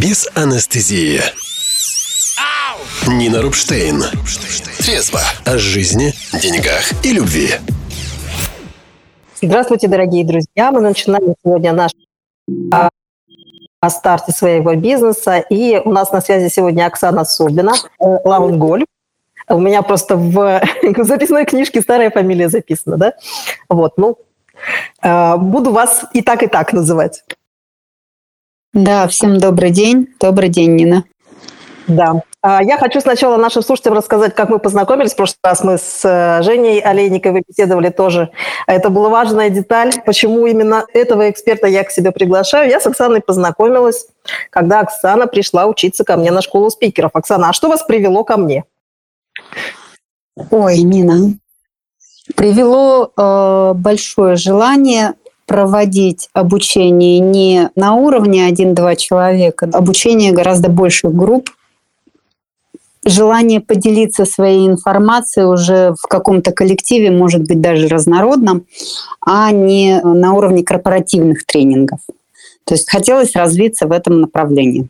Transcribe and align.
без 0.00 0.28
анестезии. 0.34 1.20
Нина 3.06 3.42
Рубштейн. 3.42 4.02
Трезво 4.78 5.20
о 5.44 5.58
жизни, 5.58 6.12
деньгах 6.40 6.92
и 7.04 7.12
любви. 7.12 7.54
Здравствуйте, 9.42 9.88
дорогие 9.88 10.24
друзья. 10.24 10.70
Мы 10.70 10.80
начинаем 10.80 11.34
сегодня 11.42 11.72
наш 11.72 11.92
а, 12.72 12.90
о 13.80 13.90
старте 13.90 14.32
своего 14.32 14.74
бизнеса. 14.74 15.38
И 15.38 15.80
у 15.84 15.90
нас 15.90 16.12
на 16.12 16.20
связи 16.20 16.48
сегодня 16.48 16.86
Оксана 16.86 17.24
Собина, 17.24 17.72
Лаунголь. 17.98 18.84
У 19.48 19.58
меня 19.58 19.82
просто 19.82 20.16
в 20.16 20.62
записной 20.98 21.44
книжке 21.44 21.80
старая 21.80 22.10
фамилия 22.10 22.48
записана, 22.48 22.98
да? 22.98 23.14
Вот, 23.68 23.98
ну, 23.98 24.18
а, 25.02 25.36
буду 25.36 25.72
вас 25.72 26.04
и 26.12 26.22
так, 26.22 26.42
и 26.42 26.46
так 26.46 26.72
называть. 26.72 27.24
Да, 28.74 29.08
всем 29.08 29.38
добрый 29.38 29.70
день. 29.70 30.08
Добрый 30.20 30.50
день, 30.50 30.76
Нина. 30.76 31.04
Да. 31.86 32.22
А, 32.42 32.62
я 32.62 32.76
хочу 32.76 33.00
сначала 33.00 33.38
нашим 33.38 33.62
слушателям 33.62 33.96
рассказать, 33.96 34.34
как 34.34 34.50
мы 34.50 34.58
познакомились. 34.58 35.14
В 35.14 35.16
прошлый 35.16 35.38
раз 35.42 35.64
мы 35.64 35.78
с 35.78 36.04
э, 36.04 36.42
Женей 36.42 36.80
Олейниковой 36.80 37.42
беседовали 37.48 37.88
тоже. 37.88 38.30
Это 38.66 38.90
была 38.90 39.08
важная 39.08 39.48
деталь, 39.48 39.92
почему 40.04 40.46
именно 40.46 40.84
этого 40.92 41.30
эксперта 41.30 41.66
я 41.66 41.82
к 41.82 41.90
себе 41.90 42.12
приглашаю. 42.12 42.68
Я 42.68 42.78
с 42.78 42.86
Оксаной 42.86 43.22
познакомилась, 43.22 44.06
когда 44.50 44.80
Оксана 44.80 45.26
пришла 45.26 45.66
учиться 45.66 46.04
ко 46.04 46.18
мне 46.18 46.30
на 46.30 46.42
школу 46.42 46.70
спикеров. 46.70 47.12
Оксана, 47.14 47.48
а 47.48 47.52
что 47.54 47.68
вас 47.68 47.82
привело 47.82 48.22
ко 48.22 48.36
мне? 48.36 48.64
Ой, 50.50 50.82
Нина, 50.82 51.38
привело 52.36 53.12
э, 53.16 53.72
большое 53.74 54.36
желание 54.36 55.14
проводить 55.48 56.28
обучение 56.34 57.18
не 57.18 57.70
на 57.74 57.94
уровне 57.94 58.46
один-два 58.46 58.94
человека, 58.94 59.68
обучение 59.72 60.32
гораздо 60.32 60.68
больших 60.68 61.14
групп, 61.14 61.50
желание 63.04 63.60
поделиться 63.60 64.26
своей 64.26 64.68
информацией 64.68 65.46
уже 65.46 65.94
в 65.98 66.06
каком-то 66.06 66.52
коллективе, 66.52 67.10
может 67.10 67.44
быть, 67.44 67.62
даже 67.62 67.88
разнородном, 67.88 68.66
а 69.20 69.50
не 69.50 70.00
на 70.02 70.34
уровне 70.34 70.62
корпоративных 70.62 71.46
тренингов. 71.46 72.00
То 72.64 72.74
есть 72.74 72.90
хотелось 72.90 73.34
развиться 73.34 73.86
в 73.86 73.92
этом 73.92 74.20
направлении. 74.20 74.88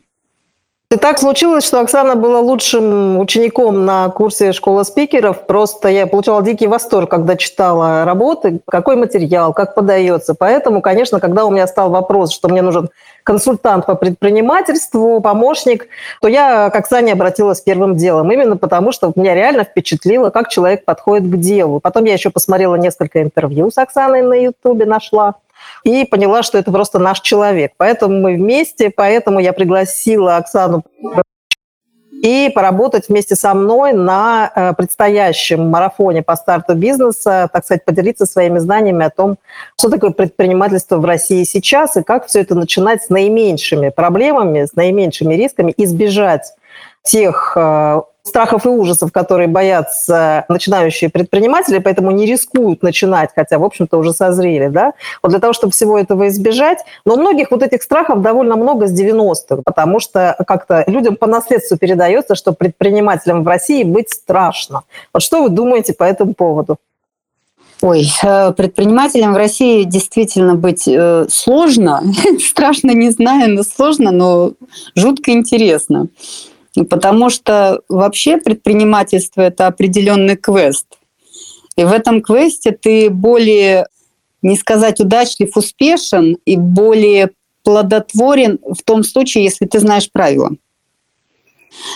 И 0.91 0.97
так 0.97 1.19
случилось, 1.19 1.67
что 1.67 1.81
Оксана 1.81 2.15
была 2.15 2.39
лучшим 2.39 3.19
учеником 3.19 3.85
на 3.85 4.09
курсе 4.09 4.53
школы 4.53 4.83
спикеров. 4.83 5.45
Просто 5.45 5.87
я 5.87 6.07
получала 6.07 6.41
дикий 6.41 6.65
восторг, 6.65 7.11
когда 7.11 7.35
читала 7.35 8.05
работы, 8.05 8.61
какой 8.67 8.95
материал, 8.95 9.53
как 9.53 9.75
подается. 9.75 10.33
Поэтому, 10.33 10.81
конечно, 10.81 11.19
когда 11.19 11.45
у 11.45 11.51
меня 11.51 11.67
стал 11.67 11.91
вопрос, 11.91 12.33
что 12.33 12.49
мне 12.49 12.63
нужен 12.63 12.89
консультант 13.21 13.85
по 13.85 13.93
предпринимательству, 13.93 15.21
помощник, 15.21 15.89
то 16.21 16.27
я 16.27 16.71
к 16.71 16.75
Оксане 16.75 17.13
обратилась 17.13 17.61
первым 17.61 17.95
делом. 17.95 18.31
Именно 18.31 18.57
потому, 18.57 18.91
что 18.91 19.13
меня 19.15 19.35
реально 19.35 19.65
впечатлило, 19.65 20.31
как 20.31 20.49
человек 20.49 20.85
подходит 20.85 21.31
к 21.31 21.37
делу. 21.37 21.79
Потом 21.79 22.05
я 22.05 22.13
еще 22.13 22.31
посмотрела 22.31 22.73
несколько 22.73 23.21
интервью 23.21 23.69
с 23.69 23.77
Оксаной 23.77 24.23
на 24.23 24.33
Ютубе, 24.33 24.87
нашла 24.87 25.35
и 25.83 26.05
поняла, 26.05 26.43
что 26.43 26.57
это 26.57 26.71
просто 26.71 26.99
наш 26.99 27.21
человек. 27.21 27.73
Поэтому 27.77 28.19
мы 28.19 28.35
вместе, 28.35 28.89
поэтому 28.89 29.39
я 29.39 29.53
пригласила 29.53 30.37
Оксану 30.37 30.83
и 32.21 32.51
поработать 32.53 33.07
вместе 33.07 33.35
со 33.35 33.53
мной 33.53 33.93
на 33.93 34.51
э, 34.53 34.73
предстоящем 34.73 35.69
марафоне 35.69 36.21
по 36.21 36.35
старту 36.35 36.75
бизнеса, 36.75 37.49
так 37.51 37.63
сказать, 37.63 37.85
поделиться 37.85 38.25
своими 38.25 38.59
знаниями 38.59 39.05
о 39.05 39.09
том, 39.09 39.37
что 39.77 39.89
такое 39.89 40.11
предпринимательство 40.11 40.97
в 40.97 41.05
России 41.05 41.43
сейчас 41.43 41.95
и 41.95 42.03
как 42.03 42.27
все 42.27 42.41
это 42.41 42.55
начинать 42.55 43.03
с 43.03 43.09
наименьшими 43.09 43.89
проблемами, 43.89 44.65
с 44.65 44.75
наименьшими 44.75 45.33
рисками, 45.35 45.73
избежать 45.77 46.53
тех 47.03 47.53
э, 47.55 48.01
страхов 48.23 48.65
и 48.65 48.69
ужасов, 48.69 49.11
которые 49.11 49.47
боятся 49.47 50.45
начинающие 50.47 51.09
предприниматели, 51.09 51.79
поэтому 51.79 52.11
не 52.11 52.25
рискуют 52.25 52.83
начинать, 52.83 53.31
хотя, 53.35 53.57
в 53.59 53.63
общем-то, 53.63 53.97
уже 53.97 54.13
созрели, 54.13 54.67
да, 54.67 54.93
вот 55.21 55.29
для 55.29 55.39
того, 55.39 55.53
чтобы 55.53 55.73
всего 55.73 55.97
этого 55.97 56.27
избежать. 56.27 56.79
Но 57.05 57.15
у 57.15 57.17
многих 57.17 57.51
вот 57.51 57.63
этих 57.63 57.83
страхов 57.83 58.21
довольно 58.21 58.55
много 58.55 58.87
с 58.87 58.93
90-х, 58.93 59.61
потому 59.65 59.99
что 59.99 60.35
как-то 60.47 60.83
людям 60.87 61.15
по 61.15 61.27
наследству 61.27 61.77
передается, 61.77 62.35
что 62.35 62.53
предпринимателям 62.53 63.43
в 63.43 63.47
России 63.47 63.83
быть 63.83 64.11
страшно. 64.11 64.83
Вот 65.13 65.23
что 65.23 65.43
вы 65.43 65.49
думаете 65.49 65.93
по 65.93 66.03
этому 66.03 66.33
поводу? 66.33 66.77
Ой, 67.81 68.05
э, 68.23 68.51
предпринимателям 68.51 69.33
в 69.33 69.37
России 69.37 69.83
действительно 69.83 70.55
быть 70.55 70.85
э, 70.85 71.27
сложно. 71.29 72.03
Страшно, 72.39 72.91
не 72.91 73.09
знаю, 73.09 73.55
но 73.55 73.63
сложно, 73.63 74.11
но 74.11 74.51
жутко 74.95 75.31
интересно. 75.31 76.07
Потому 76.87 77.29
что 77.29 77.81
вообще 77.89 78.37
предпринимательство– 78.37 79.41
это 79.43 79.67
определенный 79.67 80.37
квест. 80.37 80.85
И 81.75 81.83
в 81.83 81.91
этом 81.91 82.21
квесте 82.21 82.71
ты 82.71 83.09
более, 83.09 83.87
не 84.41 84.57
сказать 84.57 84.99
удачлив, 84.99 85.55
успешен 85.55 86.37
и 86.45 86.55
более 86.57 87.31
плодотворен 87.63 88.59
в 88.63 88.83
том 88.83 89.03
случае, 89.03 89.45
если 89.45 89.65
ты 89.65 89.79
знаешь 89.79 90.11
правила. 90.11 90.51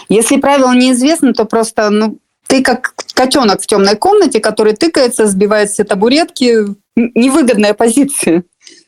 Если 0.09 0.37
правила 0.37 0.73
неизвестны, 0.73 1.33
то 1.33 1.45
просто 1.45 1.89
ну, 1.89 2.17
ты 2.47 2.61
как 2.61 2.93
котенок 3.13 3.61
в 3.61 3.67
темной 3.67 3.95
комнате, 3.95 4.39
который 4.39 4.73
тыкается, 4.73 5.27
сбивает 5.27 5.69
все 5.69 5.83
табуретки. 5.83 6.65
Невыгодная 6.95 7.73
позиция. 7.73 8.43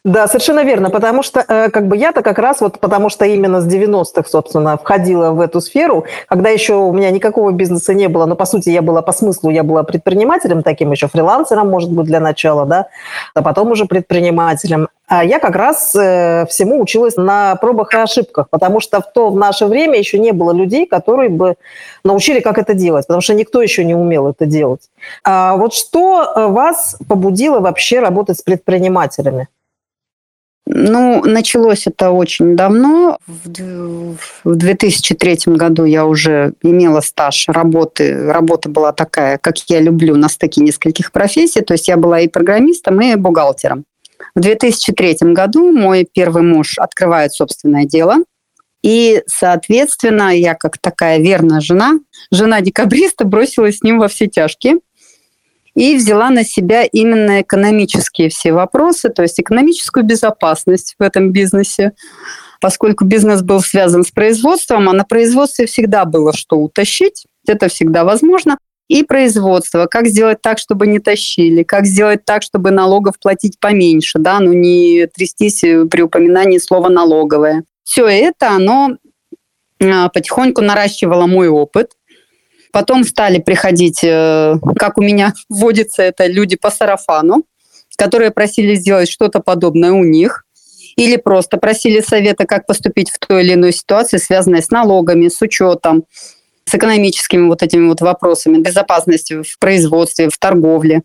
Да, 0.05 0.27
совершенно 0.27 0.63
верно, 0.63 0.91
потому 0.91 1.23
что 1.23 1.43
э, 1.47 1.71
как 1.71 1.87
бы 1.87 1.97
я-то 1.97 2.21
как 2.21 2.37
раз 2.37 2.61
вот 2.61 2.79
потому 2.79 3.09
что 3.09 3.25
именно 3.25 3.59
с 3.59 3.67
90-х, 3.67 4.29
собственно, 4.29 4.77
входила 4.77 5.31
в 5.31 5.41
эту 5.41 5.61
сферу, 5.61 6.05
когда 6.27 6.51
еще 6.51 6.75
у 6.75 6.93
меня 6.93 7.09
никакого 7.09 7.51
бизнеса 7.51 7.95
не 7.95 8.07
было, 8.07 8.27
но 8.27 8.35
по 8.35 8.45
сути 8.45 8.69
я 8.69 8.83
была 8.83 9.01
по 9.01 9.11
смыслу, 9.11 9.49
я 9.49 9.63
была 9.63 9.81
предпринимателем 9.81 10.61
таким 10.61 10.91
еще, 10.91 11.07
фрилансером, 11.07 11.71
может 11.71 11.91
быть, 11.91 12.05
для 12.05 12.19
начала, 12.19 12.67
да, 12.67 12.85
а 13.33 13.41
потом 13.41 13.71
уже 13.71 13.85
предпринимателем. 13.85 14.89
А 15.07 15.25
я 15.25 15.39
как 15.39 15.55
раз 15.55 15.95
э, 15.95 16.45
всему 16.49 16.79
училась 16.79 17.17
на 17.17 17.55
пробах 17.55 17.91
и 17.95 17.97
ошибках, 17.97 18.51
потому 18.51 18.81
что 18.81 19.01
в 19.01 19.11
то 19.11 19.31
в 19.31 19.35
наше 19.35 19.65
время 19.65 19.97
еще 19.97 20.19
не 20.19 20.33
было 20.33 20.51
людей, 20.51 20.85
которые 20.85 21.29
бы 21.29 21.55
научили, 22.03 22.41
как 22.41 22.59
это 22.59 22.75
делать, 22.75 23.07
потому 23.07 23.21
что 23.21 23.33
никто 23.33 23.59
еще 23.59 23.83
не 23.83 23.95
умел 23.95 24.27
это 24.27 24.45
делать. 24.45 24.81
А 25.23 25.55
вот 25.55 25.73
что 25.73 26.21
э, 26.23 26.45
вас 26.45 26.95
побудило 27.09 27.59
вообще 27.59 28.01
работать 28.01 28.37
с 28.37 28.43
предпринимателями? 28.43 29.47
Ну, 30.77 31.23
началось 31.23 31.87
это 31.87 32.11
очень 32.11 32.57
давно. 32.57 33.17
В 33.45 34.17
2003 34.43 35.55
году 35.55 35.85
я 35.85 36.05
уже 36.05 36.51
имела 36.61 36.99
стаж 36.99 37.47
работы. 37.47 38.29
Работа 38.29 38.67
была 38.67 38.91
такая, 38.91 39.37
как 39.37 39.57
я 39.69 39.79
люблю, 39.79 40.17
на 40.17 40.27
стыке 40.27 40.59
нескольких 40.59 41.13
профессий. 41.13 41.61
То 41.61 41.75
есть 41.75 41.87
я 41.87 41.95
была 41.95 42.19
и 42.19 42.27
программистом, 42.27 42.99
и 42.99 43.15
бухгалтером. 43.15 43.85
В 44.35 44.41
2003 44.41 45.31
году 45.31 45.71
мой 45.71 46.05
первый 46.13 46.43
муж 46.43 46.77
открывает 46.77 47.31
собственное 47.31 47.85
дело. 47.85 48.15
И, 48.83 49.23
соответственно, 49.27 50.37
я 50.37 50.55
как 50.55 50.77
такая 50.77 51.19
верная 51.19 51.61
жена, 51.61 51.99
жена 52.31 52.59
декабриста, 52.59 53.23
бросилась 53.23 53.77
с 53.77 53.81
ним 53.81 53.97
во 53.97 54.09
все 54.09 54.27
тяжкие 54.27 54.79
и 55.75 55.95
взяла 55.95 56.29
на 56.29 56.43
себя 56.43 56.83
именно 56.83 57.41
экономические 57.41 58.29
все 58.29 58.53
вопросы, 58.53 59.09
то 59.09 59.21
есть 59.21 59.39
экономическую 59.39 60.03
безопасность 60.03 60.95
в 60.97 61.03
этом 61.03 61.31
бизнесе, 61.31 61.93
поскольку 62.61 63.03
бизнес 63.05 63.41
был 63.41 63.61
связан 63.61 64.03
с 64.03 64.11
производством, 64.11 64.89
а 64.89 64.93
на 64.93 65.03
производстве 65.03 65.65
всегда 65.65 66.05
было 66.05 66.33
что 66.33 66.57
утащить, 66.57 67.25
это 67.47 67.67
всегда 67.67 68.05
возможно, 68.05 68.57
и 68.87 69.03
производство, 69.03 69.87
как 69.87 70.07
сделать 70.07 70.41
так, 70.41 70.59
чтобы 70.59 70.87
не 70.87 70.99
тащили, 70.99 71.63
как 71.63 71.85
сделать 71.85 72.23
так, 72.23 72.43
чтобы 72.43 72.71
налогов 72.71 73.15
платить 73.19 73.59
поменьше, 73.59 74.19
да, 74.19 74.39
ну 74.39 74.53
не 74.53 75.07
трястись 75.07 75.61
при 75.89 76.01
упоминании 76.01 76.59
слова 76.59 76.89
налоговое. 76.89 77.63
Все 77.83 78.07
это, 78.07 78.51
оно 78.51 78.97
а, 79.81 80.09
потихоньку 80.09 80.61
наращивало 80.61 81.25
мой 81.25 81.47
опыт, 81.47 81.91
Потом 82.75 83.05
стали 83.05 83.39
приходить, 83.39 84.03
э, 84.03 84.55
как 84.77 84.97
у 84.97 85.01
меня 85.01 85.31
вводится 85.47 86.03
это, 86.03 86.25
люди 86.27 86.57
по 86.57 86.69
сарафану, 86.69 87.45
которые 87.95 88.31
просили 88.31 88.75
сделать 88.75 89.07
что-то 89.09 89.39
подобное 89.39 89.93
у 89.93 90.03
них, 90.03 90.43
или 90.97 91.15
просто 91.15 91.55
просили 91.55 92.01
совета, 92.01 92.45
как 92.45 92.65
поступить 92.65 93.09
в 93.11 93.17
той 93.17 93.43
или 93.43 93.53
иной 93.53 93.71
ситуации, 93.71 94.17
связанной 94.17 94.61
с 94.61 94.71
налогами, 94.71 95.29
с 95.29 95.41
учетом, 95.41 96.03
с 96.65 96.75
экономическими 96.75 97.47
вот 97.47 97.63
этими 97.63 97.87
вот 97.87 98.01
вопросами, 98.01 98.57
безопасности 98.57 99.41
в 99.41 99.57
производстве, 99.57 100.27
в 100.27 100.37
торговле. 100.37 101.03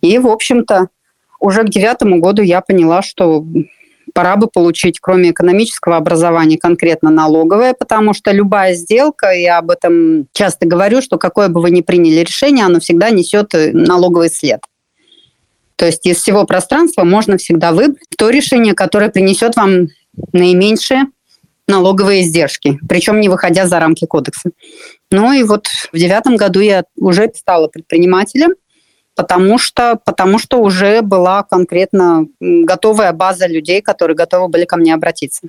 И, 0.00 0.18
в 0.18 0.26
общем-то, 0.26 0.88
уже 1.38 1.62
к 1.62 1.68
девятому 1.68 2.18
году 2.18 2.42
я 2.42 2.60
поняла, 2.62 3.02
что 3.02 3.46
пора 4.16 4.36
бы 4.36 4.46
получить, 4.46 4.98
кроме 4.98 5.30
экономического 5.30 5.98
образования, 5.98 6.56
конкретно 6.56 7.10
налоговое, 7.10 7.74
потому 7.74 8.14
что 8.14 8.32
любая 8.32 8.72
сделка, 8.72 9.30
я 9.32 9.58
об 9.58 9.70
этом 9.70 10.26
часто 10.32 10.66
говорю, 10.66 11.02
что 11.02 11.18
какое 11.18 11.48
бы 11.48 11.60
вы 11.60 11.70
ни 11.70 11.82
приняли 11.82 12.20
решение, 12.20 12.64
оно 12.64 12.80
всегда 12.80 13.10
несет 13.10 13.54
э, 13.54 13.72
налоговый 13.74 14.30
след. 14.30 14.60
То 15.76 15.84
есть 15.84 16.06
из 16.06 16.16
всего 16.16 16.46
пространства 16.46 17.04
можно 17.04 17.36
всегда 17.36 17.72
выбрать 17.72 18.08
то 18.16 18.30
решение, 18.30 18.72
которое 18.72 19.10
принесет 19.10 19.54
вам 19.54 19.88
наименьшие 20.32 21.08
налоговые 21.68 22.22
издержки, 22.22 22.78
причем 22.88 23.20
не 23.20 23.28
выходя 23.28 23.66
за 23.66 23.78
рамки 23.78 24.06
кодекса. 24.06 24.48
Ну 25.10 25.30
и 25.34 25.42
вот 25.42 25.66
в 25.92 25.98
девятом 25.98 26.36
году 26.36 26.60
я 26.60 26.84
уже 26.96 27.30
стала 27.34 27.68
предпринимателем, 27.68 28.54
потому 29.16 29.58
что, 29.58 29.98
потому 30.04 30.38
что 30.38 30.60
уже 30.60 31.02
была 31.02 31.42
конкретно 31.42 32.26
готовая 32.40 33.12
база 33.12 33.46
людей, 33.48 33.80
которые 33.80 34.16
готовы 34.16 34.48
были 34.48 34.64
ко 34.64 34.76
мне 34.76 34.94
обратиться. 34.94 35.48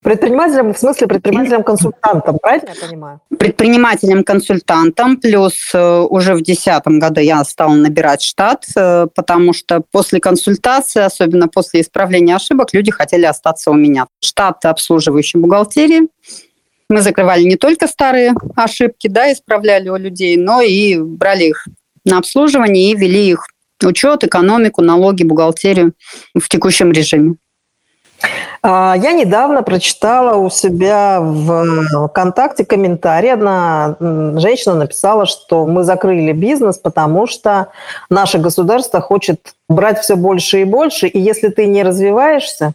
Предпринимателем, 0.00 0.74
в 0.74 0.78
смысле 0.78 1.08
предпринимателем-консультантом, 1.08 2.38
правильно 2.40 2.68
я 2.72 2.88
понимаю? 2.88 3.20
Предпринимателем-консультантом, 3.36 5.16
плюс 5.16 5.72
э, 5.74 6.00
уже 6.08 6.34
в 6.34 6.42
2010 6.42 6.86
году 7.00 7.20
я 7.20 7.42
стала 7.42 7.74
набирать 7.74 8.22
штат, 8.22 8.64
э, 8.76 9.08
потому 9.12 9.52
что 9.52 9.82
после 9.90 10.20
консультации, 10.20 11.02
особенно 11.02 11.48
после 11.48 11.80
исправления 11.80 12.36
ошибок, 12.36 12.68
люди 12.72 12.92
хотели 12.92 13.24
остаться 13.24 13.72
у 13.72 13.74
меня. 13.74 14.06
Штат 14.20 14.64
обслуживающей 14.66 15.40
бухгалтерии. 15.40 16.08
Мы 16.88 17.02
закрывали 17.02 17.42
не 17.42 17.56
только 17.56 17.88
старые 17.88 18.34
ошибки, 18.54 19.08
да, 19.08 19.32
исправляли 19.32 19.88
у 19.88 19.96
людей, 19.96 20.36
но 20.36 20.62
и 20.62 20.96
брали 20.96 21.46
их 21.46 21.66
на 22.04 22.18
обслуживание 22.18 22.92
и 22.92 22.96
вели 22.96 23.30
их 23.30 23.46
учет, 23.84 24.24
экономику, 24.24 24.82
налоги, 24.82 25.22
бухгалтерию 25.22 25.92
в 26.34 26.48
текущем 26.48 26.92
режиме. 26.92 27.36
А, 28.62 28.96
я 28.98 29.12
недавно 29.12 29.62
прочитала 29.62 30.36
у 30.36 30.50
себя 30.50 31.20
в 31.20 32.08
ВКонтакте 32.08 32.64
комментарий. 32.64 33.32
Одна 33.32 33.96
женщина 34.00 34.74
написала, 34.74 35.26
что 35.26 35.66
мы 35.66 35.84
закрыли 35.84 36.32
бизнес, 36.32 36.78
потому 36.78 37.26
что 37.26 37.68
наше 38.10 38.38
государство 38.38 39.00
хочет 39.00 39.54
брать 39.68 40.00
все 40.00 40.16
больше 40.16 40.62
и 40.62 40.64
больше, 40.64 41.06
и 41.06 41.20
если 41.20 41.48
ты 41.48 41.66
не 41.66 41.82
развиваешься, 41.82 42.72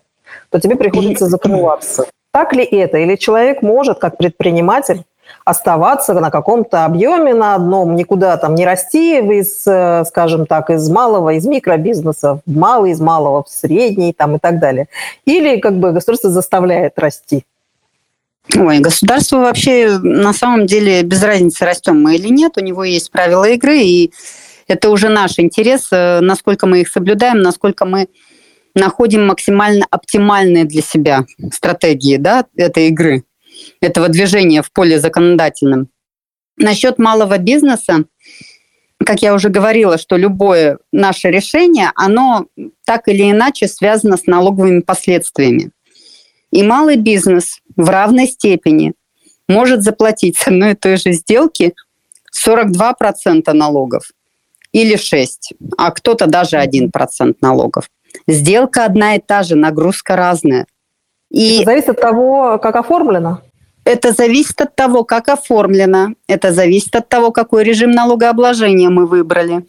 то 0.49 0.59
тебе 0.59 0.75
приходится 0.75 1.27
закрываться. 1.27 2.05
Так 2.31 2.53
ли 2.53 2.63
это? 2.63 2.97
Или 2.97 3.15
человек 3.15 3.61
может, 3.61 3.99
как 3.99 4.17
предприниматель, 4.17 5.03
оставаться 5.45 6.13
на 6.13 6.31
каком-то 6.31 6.85
объеме 6.85 7.33
на 7.33 7.56
одном, 7.56 7.95
никуда 7.95 8.38
там 8.38 8.56
не 8.56 8.65
расти 8.65 9.19
из, 9.19 9.65
э, 9.68 10.03
скажем 10.06 10.45
так, 10.45 10.69
из 10.69 10.89
малого, 10.89 11.33
из 11.33 11.45
микробизнеса 11.45 12.39
в 12.45 12.57
малый, 12.57 12.91
из 12.91 13.01
малого 13.01 13.44
в 13.44 13.50
средний 13.50 14.13
там, 14.13 14.35
и 14.35 14.39
так 14.39 14.59
далее. 14.59 14.88
Или 15.25 15.59
как 15.59 15.77
бы 15.77 15.91
государство 15.91 16.30
заставляет 16.30 16.97
расти. 16.97 17.45
Ой, 18.56 18.80
государство 18.80 19.38
вообще 19.38 19.97
на 20.01 20.33
самом 20.33 20.65
деле 20.65 21.03
без 21.03 21.24
разницы, 21.24 21.65
растем 21.65 22.01
мы 22.01 22.15
или 22.15 22.27
нет, 22.27 22.57
у 22.57 22.62
него 22.62 22.83
есть 22.83 23.09
правила 23.09 23.45
игры, 23.45 23.80
и 23.80 24.12
это 24.68 24.89
уже 24.89 25.09
наш 25.09 25.39
интерес, 25.39 25.88
э, 25.91 26.19
насколько 26.19 26.68
мы 26.68 26.81
их 26.81 26.89
соблюдаем, 26.89 27.39
насколько 27.39 27.85
мы 27.85 28.07
находим 28.75 29.27
максимально 29.27 29.85
оптимальные 29.89 30.65
для 30.65 30.81
себя 30.81 31.25
стратегии 31.51 32.18
да, 32.18 32.45
этой 32.56 32.88
игры 32.88 33.24
этого 33.83 34.09
движения 34.09 34.62
в 34.62 34.71
поле 34.71 35.00
законодательном. 35.00 35.89
Насчет 36.57 37.00
малого 37.00 37.38
бизнеса, 37.38 38.06
как 39.03 39.21
я 39.21 39.33
уже 39.33 39.50
говорила, 39.50 39.97
что 39.97 40.18
любое 40.18 40.77
наше 40.91 41.30
решение, 41.30 41.91
оно 41.95 42.47
так 42.85 43.07
или 43.07 43.30
иначе 43.30 43.68
связано 43.68 44.18
с 44.18 44.25
налоговыми 44.25 44.81
последствиями. 44.81 45.71
И 46.51 46.63
малый 46.63 46.97
бизнес 46.97 47.59
в 47.75 47.89
равной 47.89 48.27
степени 48.27 48.94
может 49.47 49.81
заплатить 49.81 50.38
с 50.38 50.47
одной 50.47 50.71
и 50.71 50.75
той 50.75 50.97
же 50.97 51.12
сделки 51.12 51.74
42% 52.35 53.51
налогов 53.53 54.12
или 54.71 54.95
6%, 54.95 55.27
а 55.77 55.91
кто-то 55.91 56.27
даже 56.27 56.57
1% 56.57 57.35
налогов. 57.41 57.89
Сделка 58.27 58.85
одна 58.85 59.15
и 59.15 59.19
та 59.19 59.44
же, 59.44 59.56
нагрузка 59.56 60.15
разная. 60.15 60.65
И 61.30 61.57
это 61.57 61.65
зависит 61.65 61.89
от 61.89 62.01
того, 62.01 62.59
как 62.59 62.75
оформлено. 62.75 63.41
Это 63.85 64.13
зависит 64.13 64.62
от 64.62 64.75
того, 64.75 65.03
как 65.03 65.30
оформлено. 65.30 66.13
Это 66.27 66.53
зависит 66.53 66.95
от 66.95 67.09
того, 67.09 67.31
какой 67.31 67.63
режим 67.63 67.91
налогообложения 67.91 68.89
мы 68.89 69.06
выбрали. 69.06 69.65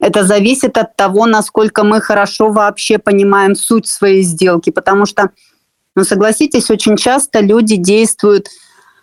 Это 0.00 0.24
зависит 0.24 0.76
от 0.78 0.96
того, 0.96 1.26
насколько 1.26 1.84
мы 1.84 2.00
хорошо 2.00 2.50
вообще 2.50 2.98
понимаем 2.98 3.54
суть 3.54 3.86
своей 3.86 4.22
сделки. 4.22 4.70
Потому 4.70 5.06
что, 5.06 5.30
ну 5.94 6.02
согласитесь, 6.02 6.70
очень 6.70 6.96
часто 6.96 7.40
люди 7.40 7.76
действуют 7.76 8.48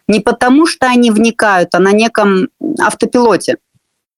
не 0.09 0.19
потому, 0.19 0.65
что 0.65 0.87
они 0.87 1.11
вникают, 1.11 1.73
а 1.73 1.79
на 1.79 1.93
неком 1.93 2.49
автопилоте. 2.79 3.57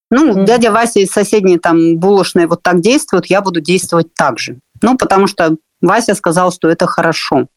Ну, 0.09 0.31
mm-hmm. 0.31 0.45
дядя 0.45 0.71
Вася 0.71 1.01
из 1.01 1.11
соседней 1.11 1.59
там 1.59 1.97
булочной 1.97 2.47
вот 2.47 2.63
так 2.63 2.81
действует, 2.81 3.27
я 3.27 3.41
буду 3.41 3.61
действовать 3.61 4.13
так 4.15 4.39
же. 4.39 4.59
Ну, 4.81 4.97
потому 4.97 5.27
что 5.27 5.57
Вася 5.81 6.15
сказал, 6.15 6.51
что 6.51 6.69
это 6.69 6.87
хорошо. 6.87 7.47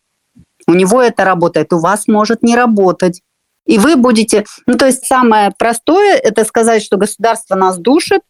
У 0.66 0.72
него 0.72 1.02
это 1.02 1.24
работает, 1.24 1.72
у 1.72 1.78
вас 1.78 2.08
может 2.08 2.42
не 2.42 2.56
работать. 2.56 3.22
И 3.66 3.78
вы 3.78 3.96
будете... 3.96 4.44
Ну, 4.66 4.76
то 4.76 4.86
есть 4.86 5.06
самое 5.06 5.50
простое– 5.56 6.16
это 6.22 6.44
сказать, 6.44 6.82
что 6.82 6.96
государство 6.96 7.54
нас 7.54 7.78
душит, 7.78 8.20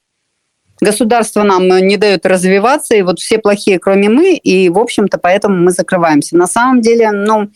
государство 0.80 1.42
нам 1.42 1.66
не 1.66 1.96
дает 1.96 2.24
развиваться, 2.26 2.94
и 2.94 3.02
вот 3.02 3.18
все 3.18 3.38
плохие, 3.38 3.78
кроме 3.78 4.08
мы, 4.08 4.34
и, 4.34 4.68
в 4.68 4.78
общем-то, 4.78 5.18
поэтому 5.18 5.56
мы 5.56 5.70
закрываемся. 5.72 6.36
На 6.36 6.46
самом 6.46 6.80
деле, 6.80 7.10
ну, 7.10 7.50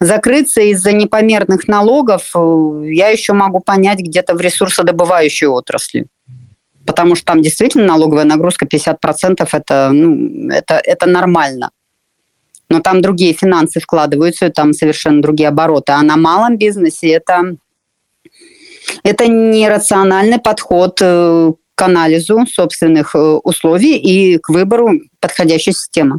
закрыться 0.00 0.60
из-за 0.60 0.92
непомерных 0.92 1.66
налогов 1.66 2.30
э, 2.34 2.92
я 2.92 3.08
еще 3.08 3.32
могу 3.32 3.60
понять 3.60 4.00
где-то 4.00 4.34
в 4.34 4.40
ресурсодобывающей 4.40 5.46
отрасли. 5.46 6.06
Потому 6.86 7.16
что 7.16 7.24
там 7.24 7.42
действительно 7.42 7.86
налоговая 7.86 8.24
нагрузка 8.24 8.66
50% 8.66 9.48
это, 9.50 9.90
ну, 9.92 10.50
это, 10.50 10.80
это 10.84 11.06
нормально 11.06 11.70
но 12.74 12.80
там 12.80 13.00
другие 13.00 13.32
финансы 13.34 13.78
вкладываются, 13.78 14.50
там 14.50 14.72
совершенно 14.72 15.22
другие 15.22 15.48
обороты. 15.48 15.92
А 15.92 16.02
на 16.02 16.16
малом 16.16 16.56
бизнесе 16.58 17.12
это, 17.12 17.56
это 19.04 19.28
нерациональный 19.28 20.40
подход 20.40 20.98
э, 21.00 21.52
к 21.76 21.82
анализу 21.82 22.44
собственных 22.46 23.14
э, 23.14 23.18
условий 23.18 23.96
и 23.96 24.38
к 24.38 24.48
выбору 24.48 24.90
подходящей 25.20 25.72
системы. 25.72 26.18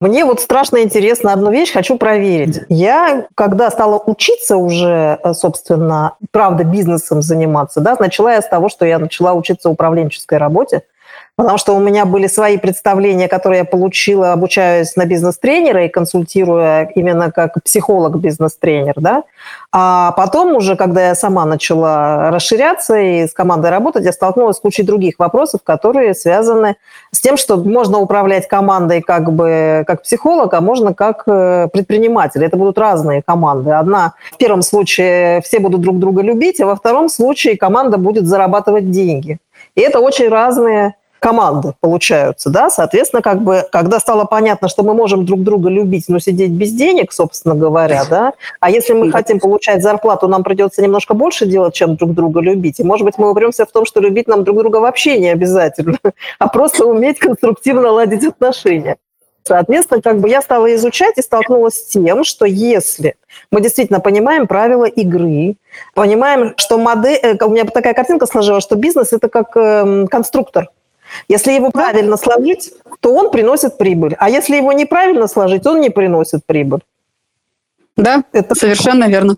Мне 0.00 0.24
вот 0.24 0.40
страшно 0.40 0.82
интересно 0.82 1.34
одну 1.34 1.50
вещь, 1.50 1.70
хочу 1.72 1.98
проверить. 1.98 2.60
Я, 2.70 3.26
когда 3.34 3.70
стала 3.70 3.98
учиться 3.98 4.56
уже, 4.56 5.18
э, 5.22 5.34
собственно, 5.34 6.14
правда, 6.30 6.64
бизнесом 6.64 7.20
заниматься, 7.20 7.80
да, 7.80 7.94
начала 8.00 8.32
я 8.32 8.40
с 8.40 8.48
того, 8.48 8.70
что 8.70 8.86
я 8.86 8.98
начала 8.98 9.34
учиться 9.34 9.68
управленческой 9.68 10.38
работе– 10.38 10.80
Потому 11.36 11.58
что 11.58 11.74
у 11.74 11.80
меня 11.80 12.06
были 12.06 12.28
свои 12.28 12.56
представления, 12.56 13.28
которые 13.28 13.58
я 13.58 13.64
получила, 13.66 14.32
обучаясь 14.32 14.96
на 14.96 15.04
бизнес-тренера 15.04 15.84
и 15.84 15.88
консультируя 15.88 16.90
именно 16.94 17.30
как 17.30 17.62
психолог-бизнес-тренер, 17.62 18.94
да. 18.96 19.24
А 19.70 20.12
потом 20.12 20.56
уже, 20.56 20.76
когда 20.76 21.08
я 21.08 21.14
сама 21.14 21.44
начала 21.44 22.30
расширяться 22.30 22.96
и 22.96 23.26
с 23.26 23.34
командой 23.34 23.70
работать, 23.70 24.06
я 24.06 24.12
столкнулась 24.12 24.56
с 24.56 24.60
кучей 24.60 24.82
других 24.82 25.18
вопросов, 25.18 25.60
которые 25.62 26.14
связаны 26.14 26.76
с 27.10 27.20
тем, 27.20 27.36
что 27.36 27.58
можно 27.58 27.98
управлять 27.98 28.48
командой 28.48 29.02
как 29.02 29.30
бы 29.30 29.84
как 29.86 30.04
психолог, 30.04 30.54
а 30.54 30.62
можно 30.62 30.94
как 30.94 31.24
э, 31.26 31.68
предприниматель. 31.70 32.42
Это 32.42 32.56
будут 32.56 32.78
разные 32.78 33.20
команды. 33.20 33.72
Одна 33.72 34.14
в 34.32 34.38
первом 34.38 34.62
случае 34.62 35.42
все 35.42 35.58
будут 35.58 35.82
друг 35.82 35.98
друга 35.98 36.22
любить, 36.22 36.62
а 36.62 36.66
во 36.66 36.76
втором 36.76 37.10
случае 37.10 37.58
команда 37.58 37.98
будет 37.98 38.26
зарабатывать 38.26 38.90
деньги. 38.90 39.36
И 39.74 39.82
это 39.82 40.00
очень 40.00 40.28
разные 40.28 40.94
команды 41.20 41.74
получаются, 41.80 42.50
да, 42.50 42.70
соответственно, 42.70 43.22
как 43.22 43.42
бы, 43.42 43.64
когда 43.70 43.98
стало 43.98 44.24
понятно, 44.24 44.68
что 44.68 44.82
мы 44.82 44.94
можем 44.94 45.24
друг 45.24 45.42
друга 45.42 45.68
любить, 45.68 46.04
но 46.08 46.18
сидеть 46.18 46.50
без 46.50 46.72
денег, 46.72 47.12
собственно 47.12 47.54
говоря, 47.54 48.04
да, 48.08 48.32
а 48.60 48.70
если 48.70 48.92
мы 48.92 49.10
хотим 49.10 49.40
получать 49.40 49.82
зарплату, 49.82 50.28
нам 50.28 50.42
придется 50.42 50.82
немножко 50.82 51.14
больше 51.14 51.46
делать, 51.46 51.74
чем 51.74 51.96
друг 51.96 52.14
друга 52.14 52.40
любить, 52.40 52.80
и, 52.80 52.84
может 52.84 53.04
быть, 53.04 53.18
мы 53.18 53.30
упремся 53.30 53.66
в 53.66 53.72
том, 53.72 53.84
что 53.86 54.00
любить 54.00 54.28
нам 54.28 54.44
друг 54.44 54.58
друга 54.58 54.78
вообще 54.78 55.18
не 55.18 55.28
обязательно, 55.28 55.98
а 56.38 56.48
просто 56.48 56.86
уметь 56.86 57.18
конструктивно 57.18 57.90
ладить 57.90 58.24
отношения. 58.24 58.96
Соответственно, 59.46 60.02
как 60.02 60.18
бы 60.18 60.28
я 60.28 60.42
стала 60.42 60.74
изучать 60.74 61.18
и 61.18 61.22
столкнулась 61.22 61.74
с 61.74 61.86
тем, 61.86 62.24
что 62.24 62.46
если 62.46 63.14
мы 63.52 63.60
действительно 63.60 64.00
понимаем 64.00 64.48
правила 64.48 64.86
игры, 64.86 65.56
понимаем, 65.94 66.54
что 66.56 66.78
модель... 66.78 67.20
Э, 67.22 67.36
у 67.44 67.50
меня 67.50 67.64
такая 67.64 67.94
картинка 67.94 68.26
сложилась, 68.26 68.64
что 68.64 68.74
бизнес– 68.74 69.12
это 69.12 69.28
как 69.28 69.56
эм, 69.56 70.08
конструктор. 70.08 70.70
Если 71.28 71.52
его 71.52 71.70
правильно 71.70 72.16
сложить, 72.16 72.72
то 73.00 73.14
он 73.14 73.30
приносит 73.30 73.78
прибыль. 73.78 74.16
А 74.18 74.30
если 74.30 74.56
его 74.56 74.72
неправильно 74.72 75.28
сложить, 75.28 75.66
он 75.66 75.80
не 75.80 75.90
приносит 75.90 76.44
прибыль. 76.46 76.80
Да, 77.96 78.24
это 78.32 78.54
совершенно 78.54 79.08
верно. 79.08 79.36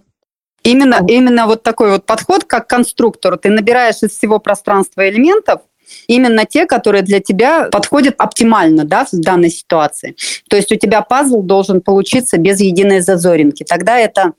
Именно, 0.64 1.04
именно 1.08 1.46
вот 1.46 1.62
такой 1.62 1.90
вот 1.90 2.04
подход, 2.04 2.44
как 2.44 2.66
конструктор. 2.66 3.38
Ты 3.38 3.50
набираешь 3.50 4.02
из 4.02 4.10
всего 4.10 4.38
пространства 4.38 5.08
элементов, 5.08 5.60
именно 6.08 6.44
те, 6.44 6.66
которые 6.66 7.02
для 7.02 7.20
тебя 7.20 7.68
подходят 7.70 8.16
оптимально 8.18 8.84
да, 8.84 9.04
в 9.04 9.12
данной 9.12 9.50
ситуации. 9.50 10.16
То 10.50 10.56
есть 10.56 10.72
у 10.72 10.76
тебя 10.76 11.02
пазл 11.02 11.42
должен 11.42 11.80
получиться 11.80 12.38
без 12.38 12.60
единой 12.60 13.00
зазоринки. 13.00 13.64
Тогда 13.64 13.98
это, 13.98 14.32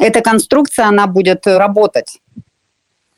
эта 0.00 0.20
конструкция, 0.20 0.86
она 0.86 1.06
будет 1.06 1.46
работать. 1.46 2.20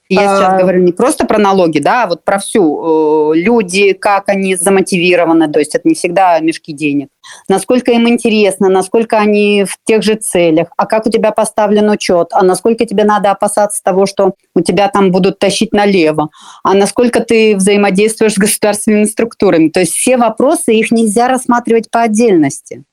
Я 0.09 0.33
а... 0.33 0.37
сейчас 0.37 0.61
говорю 0.61 0.83
не 0.83 0.93
просто 0.93 1.27
про 1.27 1.39
налоги, 1.39 1.81
да, 1.81 2.05
а 2.05 2.07
вот 2.07 2.25
про 2.25 2.39
всю. 2.39 3.33
Э, 3.33 3.37
люди, 3.37 3.93
как 3.93 4.29
они 4.29 4.55
замотивированы, 4.55 5.51
то 5.51 5.59
есть 5.59 5.75
это 5.75 5.89
не 5.89 5.95
всегда 5.95 6.39
мешки 6.39 6.73
денег. 6.73 7.09
Насколько 7.49 7.91
им 7.93 8.09
интересно, 8.09 8.69
насколько 8.69 9.19
они 9.19 9.65
в 9.65 9.77
тех 9.85 10.03
же 10.03 10.15
целях, 10.15 10.69
а 10.77 10.87
как 10.87 11.07
у 11.07 11.11
тебя 11.11 11.33
поставлен 11.33 11.91
учет, 11.91 12.29
а 12.33 12.45
насколько 12.45 12.87
тебе 12.87 13.05
надо 13.05 13.33
опасаться 13.33 13.83
того, 13.83 14.07
что 14.07 14.35
у 14.55 14.61
тебя 14.61 14.89
там 14.89 15.11
будут 15.11 15.41
тащить 15.41 15.73
налево, 15.73 16.29
а 16.63 16.75
насколько 16.75 17.21
ты 17.21 17.57
взаимодействуешь 17.57 18.35
с 18.35 18.39
государственными 18.39 19.05
структурами. 19.05 19.71
То 19.71 19.81
есть 19.81 19.93
все 19.93 20.17
вопросы, 20.17 20.75
их 20.75 20.93
нельзя 20.93 21.29
рассматривать 21.29 21.91
по 21.91 22.03
отдельности. 22.03 22.85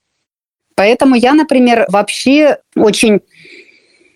Поэтому 0.76 1.16
я, 1.16 1.34
например, 1.34 1.86
вообще 1.90 2.58
очень 2.76 3.22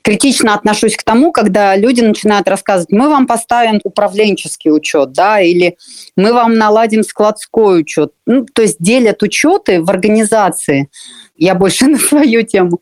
критично 0.07 0.53
отношусь 0.53 0.95
к 0.95 1.03
тому, 1.03 1.33
когда 1.33 1.75
люди 1.75 1.99
начинают 1.99 2.47
рассказывать, 2.47 2.93
мы 2.93 3.09
вам 3.09 3.27
поставим 3.27 3.81
управленческий 3.83 4.71
учет, 4.71 5.11
да, 5.11 5.41
или 5.41 5.75
мы 6.15 6.31
вам 6.31 6.53
наладим 6.53 7.03
складской 7.03 7.81
учет. 7.81 8.13
Ну, 8.25 8.45
то 8.45 8.61
есть 8.61 8.77
делят 8.79 9.21
учеты 9.21 9.81
в 9.81 9.89
организации. 9.89 10.89
Я 11.35 11.55
больше 11.55 11.87
на 11.87 11.97
свою 11.97 12.43
тему. 12.43 12.79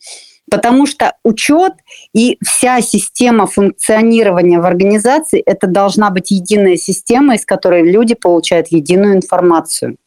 Потому 0.51 0.85
что 0.85 1.15
учет 1.23 1.73
и 2.13 2.37
вся 2.45 2.79
система 2.81 3.47
функционирования 3.47 4.59
в 4.59 4.65
организации– 4.65 5.39
это 5.47 5.65
должна 5.65 6.11
быть 6.11 6.29
единая 6.29 6.75
система, 6.75 7.33
из 7.33 7.43
которой 7.43 7.81
люди 7.91 8.13
получают 8.13 8.67
единую 8.67 9.15
информацию. 9.15 9.97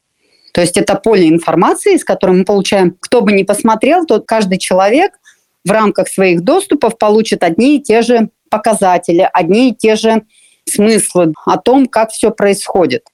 То 0.55 0.61
есть 0.61 0.77
это 0.77 0.95
поле 0.95 1.29
информации, 1.29 1.97
из 1.97 2.05
которой 2.05 2.37
мы 2.37 2.45
получаем, 2.45 2.97
кто 3.01 3.23
бы 3.23 3.33
ни 3.33 3.43
посмотрел, 3.43 4.07
то 4.07 4.21
каждый 4.21 4.59
человек– 4.59 5.11
в 5.69 5.71
рамках 5.71 6.09
своих 6.09 6.43
доступов 6.43 6.99
получат 6.99 7.43
одни 7.43 7.77
и 7.77 7.83
те 7.83 8.03
же 8.03 8.31
показатели, 8.51 9.29
одни 9.33 9.71
и 9.71 9.75
те 9.75 9.97
же 9.97 10.23
смыслы 10.65 11.35
о 11.45 11.59
том, 11.59 11.87
как 11.87 12.11
все 12.11 12.31
происходит. 12.31 13.05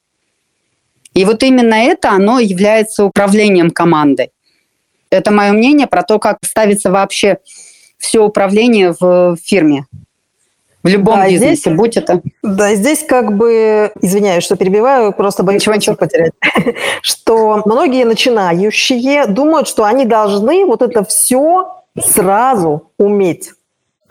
И 1.13 1.25
вот 1.25 1.43
именно 1.43 1.75
это, 1.75 2.11
оно 2.11 2.39
является 2.39 3.05
управлением 3.05 3.71
командой. 3.71 4.31
Это 5.09 5.31
мое 5.31 5.51
мнение 5.51 5.87
про 5.87 6.03
то, 6.03 6.19
как 6.19 6.39
ставится 6.43 6.91
вообще 6.91 7.37
все 7.97 8.19
управление 8.19 8.93
в 8.99 9.37
фирме. 9.41 9.85
В 10.83 10.87
любом 10.87 11.15
да, 11.15 11.29
бизнесе, 11.29 11.55
здесь, 11.55 11.75
будь 11.75 11.97
это. 11.97 12.21
Да, 12.43 12.75
здесь 12.75 13.03
как 13.07 13.35
бы, 13.35 13.91
извиняюсь, 14.01 14.43
что 14.43 14.55
перебиваю, 14.55 15.13
просто 15.13 15.41
боюсь 15.41 15.63
ничего, 15.63 15.75
ничего 15.75 15.95
потерять, 15.95 16.33
что 17.01 17.63
многие 17.65 18.05
начинающие 18.05 19.25
думают, 19.25 19.67
что 19.67 19.85
они 19.85 20.05
должны 20.05 20.63
вот 20.65 20.83
это 20.83 21.03
все 21.03 21.84
сразу 21.99 22.91
уметь. 22.97 23.51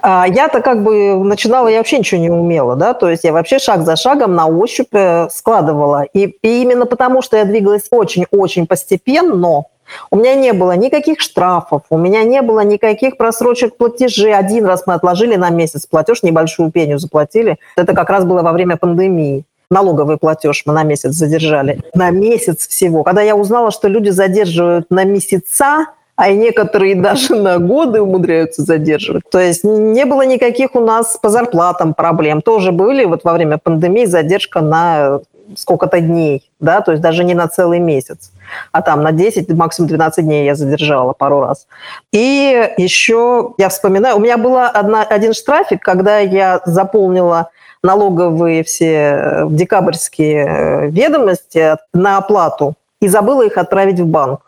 А 0.06 0.26
я-то 0.28 0.60
как 0.60 0.82
бы 0.82 1.14
начинала, 1.24 1.68
я 1.68 1.78
вообще 1.78 1.98
ничего 1.98 2.20
не 2.20 2.30
умела, 2.30 2.76
да, 2.76 2.92
то 2.92 3.08
есть 3.08 3.24
я 3.24 3.32
вообще 3.32 3.58
шаг 3.58 3.86
за 3.86 3.96
шагом 3.96 4.34
на 4.34 4.46
ощупь 4.46 4.92
э, 4.92 5.28
складывала. 5.30 6.02
И, 6.02 6.36
и 6.42 6.62
именно 6.62 6.84
потому, 6.84 7.22
что 7.22 7.38
я 7.38 7.46
двигалась 7.46 7.86
очень-очень 7.90 8.66
постепенно, 8.66 9.64
у 10.10 10.16
меня 10.16 10.34
не 10.34 10.52
было 10.52 10.72
никаких 10.72 11.20
штрафов, 11.20 11.82
у 11.88 11.96
меня 11.96 12.22
не 12.22 12.42
было 12.42 12.60
никаких 12.60 13.16
просрочек 13.16 13.76
платежей. 13.76 14.34
Один 14.34 14.66
раз 14.66 14.86
мы 14.86 14.94
отложили 14.94 15.36
на 15.36 15.48
месяц 15.50 15.86
платеж, 15.86 16.22
небольшую 16.22 16.70
пеню 16.70 16.98
заплатили. 16.98 17.58
Это 17.76 17.94
как 17.94 18.10
раз 18.10 18.24
было 18.24 18.42
во 18.42 18.52
время 18.52 18.76
пандемии 18.76 19.44
налоговый 19.70 20.18
платеж 20.18 20.62
мы 20.66 20.72
на 20.72 20.84
месяц 20.84 21.12
задержали. 21.14 21.80
На 21.94 22.10
месяц 22.10 22.68
всего. 22.68 23.02
Когда 23.02 23.22
я 23.22 23.34
узнала, 23.34 23.70
что 23.70 23.88
люди 23.88 24.10
задерживают 24.10 24.90
на 24.90 25.04
месяца, 25.04 25.86
а 26.16 26.30
некоторые 26.32 26.94
даже 27.00 27.34
на 27.34 27.58
годы 27.58 28.00
умудряются 28.00 28.62
задерживать. 28.62 29.22
То 29.30 29.38
есть 29.38 29.64
не 29.64 30.04
было 30.04 30.22
никаких 30.22 30.74
у 30.74 30.80
нас 30.80 31.18
по 31.20 31.28
зарплатам 31.28 31.94
проблем. 31.94 32.42
Тоже 32.42 32.72
были 32.72 33.04
вот 33.04 33.24
во 33.24 33.32
время 33.32 33.58
пандемии 33.58 34.04
задержка 34.04 34.60
на 34.60 35.20
сколько-то 35.56 36.00
дней, 36.00 36.50
да, 36.58 36.80
то 36.80 36.92
есть 36.92 37.02
даже 37.02 37.22
не 37.22 37.34
на 37.34 37.48
целый 37.48 37.78
месяц, 37.78 38.32
а 38.72 38.80
там 38.80 39.02
на 39.02 39.12
10, 39.12 39.48
максимум 39.50 39.88
12 39.88 40.24
дней 40.24 40.46
я 40.46 40.54
задержала 40.54 41.12
пару 41.12 41.40
раз. 41.40 41.66
И 42.12 42.72
еще 42.78 43.52
я 43.58 43.68
вспоминаю, 43.68 44.16
у 44.16 44.20
меня 44.20 44.38
был 44.38 44.56
один 44.58 45.34
штрафик, 45.34 45.82
когда 45.82 46.18
я 46.18 46.60
заполнила 46.64 47.50
налоговые 47.82 48.64
все 48.64 49.44
декабрьские 49.50 50.90
ведомости 50.90 51.76
на 51.92 52.16
оплату 52.16 52.74
и 53.00 53.08
забыла 53.08 53.44
их 53.44 53.58
отправить 53.58 54.00
в 54.00 54.06
банк 54.06 54.40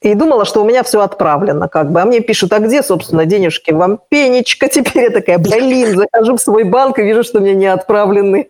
и 0.00 0.14
думала, 0.14 0.44
что 0.46 0.62
у 0.62 0.64
меня 0.64 0.82
все 0.82 1.02
отправлено, 1.02 1.68
как 1.68 1.90
бы. 1.92 2.00
А 2.00 2.06
мне 2.06 2.20
пишут, 2.20 2.52
а 2.52 2.58
где, 2.58 2.82
собственно, 2.82 3.26
денежки? 3.26 3.70
Вам 3.70 4.00
пенечка. 4.08 4.68
Теперь 4.68 5.04
я 5.04 5.10
такая, 5.10 5.38
блин, 5.38 5.98
захожу 5.98 6.36
в 6.36 6.40
свой 6.40 6.64
банк 6.64 6.98
и 6.98 7.02
вижу, 7.02 7.22
что 7.22 7.40
мне 7.40 7.54
не 7.54 7.66
отправлены, 7.66 8.46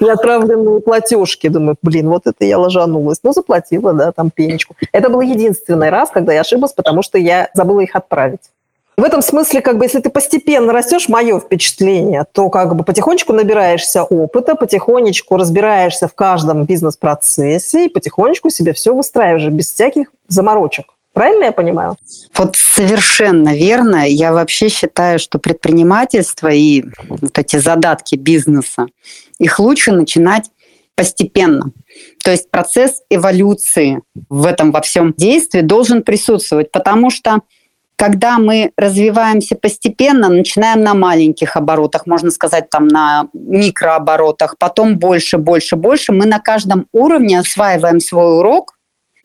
не 0.00 0.10
отправлены 0.10 0.80
платежки. 0.80 1.48
Думаю, 1.48 1.76
блин, 1.82 2.08
вот 2.08 2.26
это 2.26 2.44
я 2.44 2.58
ложанулась. 2.58 3.18
Ну, 3.24 3.32
заплатила, 3.32 3.92
да, 3.92 4.12
там 4.12 4.30
пенечку. 4.30 4.76
Это 4.92 5.08
был 5.10 5.20
единственный 5.20 5.90
раз, 5.90 6.10
когда 6.10 6.32
я 6.32 6.42
ошиблась, 6.42 6.72
потому 6.72 7.02
что 7.02 7.18
я 7.18 7.50
забыла 7.54 7.80
их 7.80 7.96
отправить. 7.96 8.50
В 8.96 9.02
этом 9.02 9.22
смысле, 9.22 9.60
как 9.60 9.78
бы, 9.78 9.84
если 9.84 10.00
ты 10.00 10.08
постепенно 10.08 10.72
растешь, 10.72 11.08
мое 11.08 11.40
впечатление, 11.40 12.24
то 12.32 12.48
как 12.48 12.76
бы 12.76 12.84
потихонечку 12.84 13.32
набираешься 13.32 14.04
опыта, 14.04 14.54
потихонечку 14.54 15.36
разбираешься 15.36 16.06
в 16.06 16.14
каждом 16.14 16.64
бизнес-процессе 16.64 17.86
и 17.86 17.88
потихонечку 17.88 18.50
себе 18.50 18.72
все 18.72 18.94
выстраиваешь 18.94 19.50
без 19.50 19.72
всяких 19.72 20.12
заморочек. 20.28 20.86
Правильно 21.12 21.44
я 21.44 21.52
понимаю? 21.52 21.96
Вот 22.36 22.56
совершенно 22.56 23.54
верно. 23.54 24.06
Я 24.06 24.32
вообще 24.32 24.68
считаю, 24.68 25.18
что 25.18 25.38
предпринимательство 25.38 26.48
и 26.48 26.84
вот 27.08 27.38
эти 27.38 27.56
задатки 27.56 28.16
бизнеса, 28.16 28.86
их 29.38 29.58
лучше 29.60 29.92
начинать 29.92 30.50
постепенно. 30.96 31.72
То 32.22 32.30
есть 32.30 32.50
процесс 32.50 33.02
эволюции 33.10 34.02
в 34.28 34.44
этом 34.46 34.72
во 34.72 34.80
всем 34.80 35.12
действии 35.16 35.60
должен 35.60 36.02
присутствовать, 36.02 36.70
потому 36.72 37.10
что 37.10 37.40
когда 37.96 38.38
мы 38.38 38.72
развиваемся 38.76 39.54
постепенно, 39.54 40.28
начинаем 40.28 40.82
на 40.82 40.94
маленьких 40.94 41.56
оборотах, 41.56 42.06
можно 42.06 42.30
сказать, 42.30 42.68
там 42.70 42.88
на 42.88 43.28
микрооборотах, 43.32 44.56
потом 44.58 44.98
больше, 44.98 45.38
больше, 45.38 45.76
больше, 45.76 46.12
мы 46.12 46.26
на 46.26 46.40
каждом 46.40 46.86
уровне 46.92 47.38
осваиваем 47.38 48.00
свой 48.00 48.38
урок, 48.38 48.74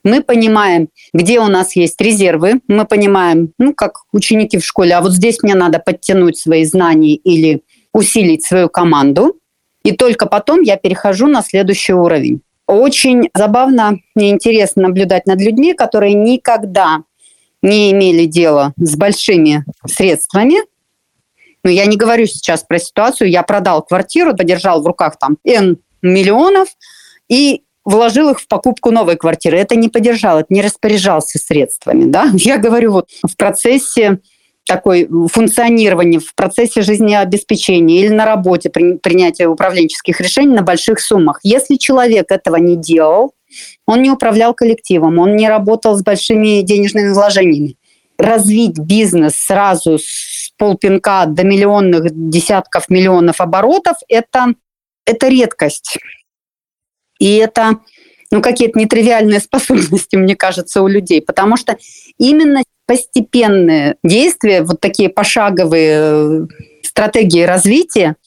мы 0.04 0.22
понимаем, 0.22 0.90
где 1.14 1.40
у 1.40 1.48
нас 1.48 1.76
есть 1.76 2.00
резервы, 2.00 2.62
мы 2.68 2.86
понимаем, 2.86 3.54
ну, 3.58 3.74
как 3.74 4.04
ученики 4.14 4.58
в 4.58 4.66
школе, 4.66 4.94
а 4.96 5.02
вот 5.02 5.14
здесь 5.14 5.42
мне 5.44 5.56
надо 5.56 5.80
подтянуть 5.80 6.38
свои 6.38 6.64
знания 6.64 7.16
или 7.16 7.64
усилить 7.94 8.46
свою 8.46 8.70
команду, 8.70 9.36
и 9.84 9.92
только 9.92 10.26
потом 10.26 10.62
я 10.62 10.78
перехожу 10.78 11.28
на 11.28 11.42
следующий 11.42 11.94
уровень. 11.94 12.42
Очень 12.68 13.30
забавно 13.34 13.98
и 14.16 14.30
интересно 14.30 14.84
наблюдать 14.84 15.26
над 15.26 15.42
людьми, 15.42 15.74
которые 15.74 16.14
никогда 16.14 17.04
не 17.62 17.92
имели 17.92 18.26
дела 18.26 18.74
с 18.78 18.96
большими 18.96 19.66
средствами. 19.86 20.58
Но 21.64 21.70
я 21.70 21.86
не 21.86 21.98
говорю 21.98 22.26
сейчас 22.26 22.64
про 22.64 22.80
ситуацию, 22.80 23.30
я 23.30 23.44
продал 23.44 23.82
квартиру, 23.82 24.36
подержал 24.36 24.82
в 24.82 24.88
руках 24.88 25.18
там 25.20 25.38
N 25.44 25.78
миллионов 26.02 26.70
и 27.28 27.64
вложил 27.84 28.30
их 28.30 28.40
в 28.40 28.48
покупку 28.48 28.92
новой 28.92 29.18
квартиры. 29.18 29.58
Это 29.58 29.76
не 29.76 29.90
поддержал, 29.90 30.40
это 30.40 30.54
не 30.54 30.62
распоряжался 30.62 31.38
средствами. 31.40 32.10
Да? 32.10 32.30
Я 32.34 32.58
говорю 32.58 32.94
вот 32.94 33.10
в 33.28 33.36
процессе 33.36 34.20
такой 34.66 35.10
функционирования, 35.32 36.20
в 36.20 36.36
процессе 36.36 36.82
жизнеобеспечения 36.84 38.02
или 38.02 38.10
на 38.10 38.26
работе 38.26 38.70
при, 38.70 38.98
принятия 38.98 39.48
управленческих 39.48 40.22
решений 40.22 40.54
на 40.54 40.62
больших 40.62 41.00
суммах. 41.00 41.40
Если 41.42 41.76
человек 41.76 42.32
этого 42.32 42.58
не 42.58 42.76
делал, 42.76 43.34
он 43.90 44.04
не 44.04 44.12
управлял 44.12 44.54
коллективом, 44.54 45.18
он 45.18 45.36
не 45.36 45.50
работал 45.50 45.96
с 45.96 46.04
большими 46.04 46.62
денежными 46.62 47.10
вложениями. 47.10 47.76
Развить 48.20 48.78
бизнес 48.78 49.34
сразу 49.36 49.98
с 49.98 50.54
полпинка 50.58 51.26
до 51.26 51.44
миллионных, 51.44 52.04
десятков 52.30 52.90
миллионов 52.90 53.42
оборотов– 53.42 53.96
это, 54.08 54.54
это 55.08 55.28
редкость. 55.28 55.98
И 57.18 57.38
это 57.38 57.80
ну, 58.30 58.44
какие-то 58.44 58.78
нетривиальные 58.78 59.40
способности, 59.40 60.16
мне 60.18 60.36
кажется, 60.36 60.84
у 60.84 60.88
людей, 60.88 61.20
потому 61.20 61.58
что 61.58 61.76
именно 62.20 62.62
постепенные 62.86 63.96
действия, 64.04 64.62
вот 64.62 64.82
такие 64.82 65.10
пошаговые 65.10 65.98
э, 65.98 66.48
стратегии 66.84 67.42
развития, 67.42 68.18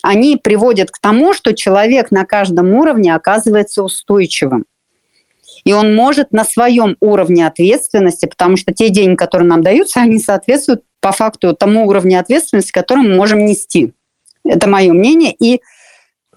они 0.00 0.36
приводят 0.36 0.92
к 0.92 1.00
тому, 1.00 1.34
что 1.34 1.56
человек 1.56 2.12
на 2.12 2.24
каждом 2.24 2.72
уровне 2.74 3.12
оказывается 3.12 3.82
устойчивым. 3.82 4.64
И 5.64 5.72
он 5.72 5.94
может 5.94 6.32
на 6.32 6.44
своем 6.44 6.96
уровне 7.00 7.46
ответственности, 7.46 8.26
потому 8.26 8.56
что 8.56 8.72
те 8.72 8.88
деньги, 8.90 9.16
которые 9.16 9.48
нам 9.48 9.62
даются, 9.62 10.00
они 10.00 10.18
соответствуют 10.18 10.82
по 11.00 11.12
факту 11.12 11.54
тому 11.54 11.86
уровню 11.86 12.20
ответственности, 12.20 12.72
который 12.72 13.04
мы 13.04 13.16
можем 13.16 13.44
нести. 13.44 13.92
Это 14.44 14.68
мое 14.68 14.92
мнение. 14.92 15.34
И 15.38 15.60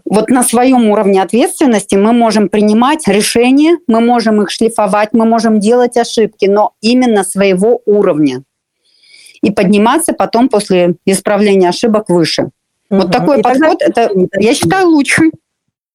вот 0.06 0.30
на 0.30 0.44
своем 0.44 0.90
уровне 0.90 1.22
ответственности 1.22 1.96
мы 1.96 2.14
можем 2.14 2.50
принимать 2.50 3.08
решения, 3.08 3.78
мы 3.88 4.02
можем 4.02 4.42
их 4.42 4.50
шлифовать, 4.50 5.10
мы 5.14 5.26
можем 5.26 5.60
делать 5.60 5.98
ошибки, 5.98 6.46
но 6.46 6.74
именно 6.82 7.24
своего 7.24 7.82
уровня. 7.86 8.44
И 9.42 9.52
подниматься 9.52 10.14
потом 10.14 10.50
после 10.50 10.96
исправления 11.06 11.70
ошибок 11.70 12.10
выше. 12.10 12.50
Угу. 12.90 13.02
Вот 13.02 13.12
такой 13.12 13.40
и 13.40 13.42
подход, 13.42 13.82
это, 13.82 14.10
я 14.38 14.54
считаю, 14.54 14.90
лучший. 14.90 15.32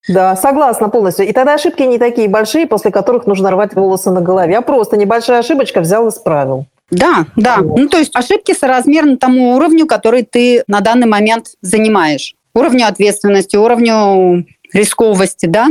Да, 0.09 0.37
согласна 0.37 0.89
полностью. 0.89 1.27
И 1.27 1.33
тогда 1.33 1.55
ошибки 1.55 1.83
не 1.83 1.99
такие 1.99 2.29
большие, 2.29 2.67
после 2.67 2.91
которых 2.91 3.27
нужно 3.27 3.51
рвать 3.51 3.75
волосы 3.75 4.11
на 4.11 4.21
голове, 4.21 4.57
а 4.59 4.63
просто 4.63 4.97
небольшая 4.97 5.41
ошибочка 5.41 5.81
взял 5.81 6.07
и 6.07 6.11
справил. 6.11 6.67
Да, 6.91 7.27
да. 7.35 7.59
Вот. 7.59 7.79
Ну, 7.79 7.89
то 7.89 7.99
есть 7.99 8.15
ошибки 8.15 8.55
соразмерны 8.55 9.17
тому 9.17 9.57
уровню, 9.57 9.87
который 9.87 10.23
ты 10.23 10.63
на 10.69 10.81
данный 10.81 11.09
момент 11.09 11.49
занимаешь. 11.61 12.35
Уровню 12.55 12.87
ответственности, 12.87 13.57
уровню 13.57 14.47
рисковости, 14.73 15.47
да. 15.47 15.69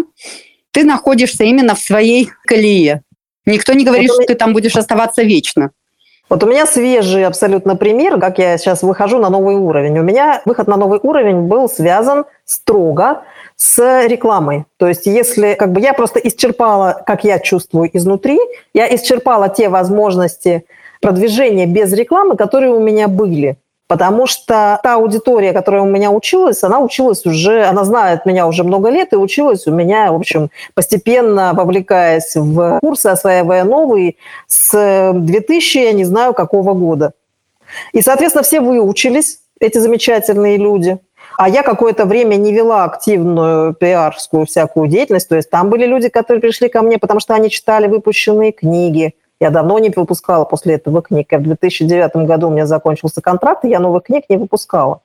Ты 0.71 0.83
находишься 0.83 1.45
именно 1.45 1.73
в 1.73 1.79
своей 1.79 2.29
колее. 2.45 3.01
Никто 3.45 3.73
не 3.73 3.85
говорит, 3.85 4.09
вот 4.09 4.23
что 4.23 4.33
ты 4.33 4.35
там 4.35 4.53
будешь 4.53 4.75
оставаться 4.75 5.23
вечно. 5.23 5.71
Вот 6.27 6.43
у 6.43 6.47
меня 6.47 6.65
свежий 6.65 7.23
абсолютно 7.25 7.75
пример, 7.75 8.19
как 8.19 8.39
я 8.39 8.57
сейчас 8.57 8.81
выхожу 8.81 9.19
на 9.19 9.29
новый 9.29 9.55
уровень. 9.55 9.99
У 9.99 10.03
меня 10.03 10.41
выход 10.45 10.67
на 10.67 10.75
новый 10.75 10.99
уровень 11.01 11.41
был 11.41 11.69
связан 11.69 12.25
строго 12.45 13.21
с 13.55 14.05
рекламой. 14.07 14.65
То 14.77 14.87
есть 14.87 15.05
если 15.05 15.53
как 15.53 15.71
бы 15.71 15.81
я 15.81 15.93
просто 15.93 16.19
исчерпала, 16.19 17.03
как 17.05 17.23
я 17.23 17.37
чувствую 17.37 17.95
изнутри, 17.95 18.39
я 18.73 18.93
исчерпала 18.95 19.49
те 19.49 19.69
возможности 19.69 20.65
продвижения 20.99 21.67
без 21.67 21.93
рекламы, 21.93 22.35
которые 22.35 22.73
у 22.73 22.79
меня 22.79 23.07
были. 23.07 23.57
Потому 23.87 24.25
что 24.25 24.79
та 24.81 24.95
аудитория, 24.95 25.53
которая 25.53 25.83
у 25.83 25.85
меня 25.85 26.09
училась, 26.09 26.63
она 26.63 26.79
училась 26.79 27.25
уже, 27.25 27.65
она 27.65 27.83
знает 27.83 28.25
меня 28.25 28.47
уже 28.47 28.63
много 28.63 28.89
лет 28.89 29.13
и 29.13 29.15
училась 29.15 29.67
у 29.67 29.71
меня, 29.71 30.11
в 30.11 30.15
общем, 30.15 30.49
постепенно 30.73 31.53
вовлекаясь 31.53 32.35
в 32.35 32.79
курсы, 32.79 33.07
осваивая 33.07 33.63
новые 33.63 34.15
с 34.47 35.11
2000, 35.13 35.77
я 35.77 35.91
не 35.93 36.03
знаю, 36.03 36.33
какого 36.33 36.73
года. 36.73 37.13
И, 37.93 38.01
соответственно, 38.01 38.43
все 38.43 38.59
выучились, 38.59 39.39
эти 39.59 39.77
замечательные 39.77 40.57
люди. 40.57 40.97
А 41.37 41.49
я 41.49 41.63
какое-то 41.63 42.05
время 42.05 42.35
не 42.35 42.53
вела 42.53 42.85
активную 42.85 43.73
пиарскую 43.73 44.45
всякую 44.45 44.87
деятельность. 44.87 45.27
То 45.27 45.35
есть 45.35 45.49
там 45.49 45.69
были 45.69 45.85
люди, 45.85 46.09
которые 46.09 46.41
пришли 46.41 46.69
ко 46.69 46.81
мне, 46.81 46.97
потому 46.97 47.19
что 47.19 47.33
они 47.33 47.49
читали 47.49 47.87
выпущенные 47.87 48.51
книги, 48.51 49.15
я 49.39 49.49
давно 49.49 49.79
не 49.79 49.89
выпускала 49.89 50.45
после 50.45 50.75
этого 50.75 51.01
книг. 51.01 51.27
В 51.31 51.41
2009 51.41 52.15
году 52.27 52.47
у 52.47 52.51
меня 52.51 52.65
закончился 52.65 53.21
контракт, 53.21 53.65
и 53.65 53.69
я 53.69 53.79
новых 53.79 54.03
книг 54.03 54.25
не 54.29 54.37
выпускала. 54.37 55.01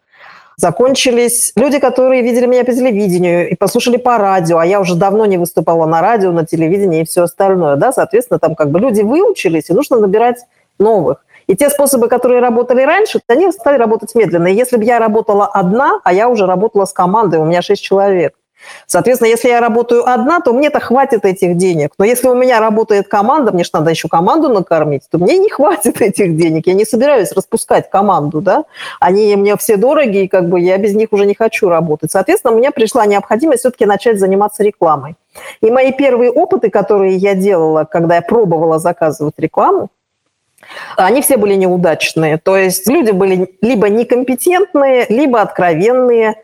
Закончились 0.56 1.52
люди, 1.56 1.78
которые 1.78 2.22
видели 2.22 2.44
меня 2.44 2.64
по 2.64 2.72
телевидению 2.72 3.48
и 3.48 3.54
послушали 3.54 3.96
по 3.96 4.18
радио, 4.18 4.58
а 4.58 4.66
я 4.66 4.80
уже 4.80 4.94
давно 4.94 5.24
не 5.24 5.38
выступала 5.38 5.86
на 5.86 6.02
радио, 6.02 6.32
на 6.32 6.44
телевидении 6.44 7.00
и 7.00 7.06
все 7.06 7.22
остальное. 7.22 7.76
Да? 7.76 7.92
Соответственно, 7.92 8.38
там 8.38 8.54
как 8.54 8.70
бы 8.70 8.78
люди 8.78 9.00
выучились, 9.00 9.70
и 9.70 9.72
нужно 9.72 9.98
набирать 9.98 10.44
новых. 10.78 11.24
И 11.46 11.56
те 11.56 11.70
способы, 11.70 12.08
которые 12.08 12.40
работали 12.40 12.82
раньше, 12.82 13.20
они 13.26 13.50
стали 13.52 13.78
работать 13.78 14.14
медленно. 14.14 14.48
И 14.48 14.54
если 14.54 14.76
бы 14.76 14.84
я 14.84 14.98
работала 14.98 15.46
одна, 15.46 16.00
а 16.04 16.12
я 16.12 16.28
уже 16.28 16.46
работала 16.46 16.84
с 16.84 16.92
командой, 16.92 17.40
у 17.40 17.44
меня 17.44 17.62
шесть 17.62 17.82
человек, 17.82 18.34
Соответственно, 18.86 19.28
если 19.28 19.48
я 19.48 19.60
работаю 19.60 20.08
одна, 20.08 20.40
то 20.40 20.52
мне-то 20.52 20.80
хватит 20.80 21.24
этих 21.24 21.56
денег. 21.56 21.92
Но 21.98 22.04
если 22.04 22.28
у 22.28 22.34
меня 22.34 22.60
работает 22.60 23.08
команда, 23.08 23.52
мне 23.52 23.64
же 23.64 23.70
надо 23.72 23.90
еще 23.90 24.08
команду 24.08 24.48
накормить, 24.48 25.02
то 25.10 25.18
мне 25.18 25.38
не 25.38 25.48
хватит 25.48 26.00
этих 26.00 26.36
денег. 26.36 26.66
Я 26.66 26.74
не 26.74 26.84
собираюсь 26.84 27.32
распускать 27.32 27.90
команду, 27.90 28.40
да. 28.40 28.64
Они 28.98 29.34
мне 29.36 29.56
все 29.56 29.76
дорогие, 29.76 30.28
как 30.28 30.48
бы 30.48 30.60
я 30.60 30.76
без 30.78 30.94
них 30.94 31.12
уже 31.12 31.26
не 31.26 31.34
хочу 31.34 31.68
работать. 31.68 32.10
Соответственно, 32.10 32.54
мне 32.54 32.70
пришла 32.70 33.06
необходимость 33.06 33.60
все-таки 33.60 33.86
начать 33.86 34.18
заниматься 34.18 34.62
рекламой. 34.62 35.16
И 35.60 35.70
мои 35.70 35.92
первые 35.92 36.30
опыты, 36.30 36.70
которые 36.70 37.16
я 37.16 37.34
делала, 37.34 37.84
когда 37.84 38.16
я 38.16 38.22
пробовала 38.22 38.78
заказывать 38.78 39.34
рекламу, 39.38 39.88
они 40.96 41.22
все 41.22 41.36
были 41.36 41.54
неудачные. 41.54 42.38
То 42.38 42.56
есть 42.56 42.88
люди 42.88 43.10
были 43.10 43.56
либо 43.60 43.88
некомпетентные, 43.88 45.06
либо 45.08 45.40
откровенные, 45.40 46.36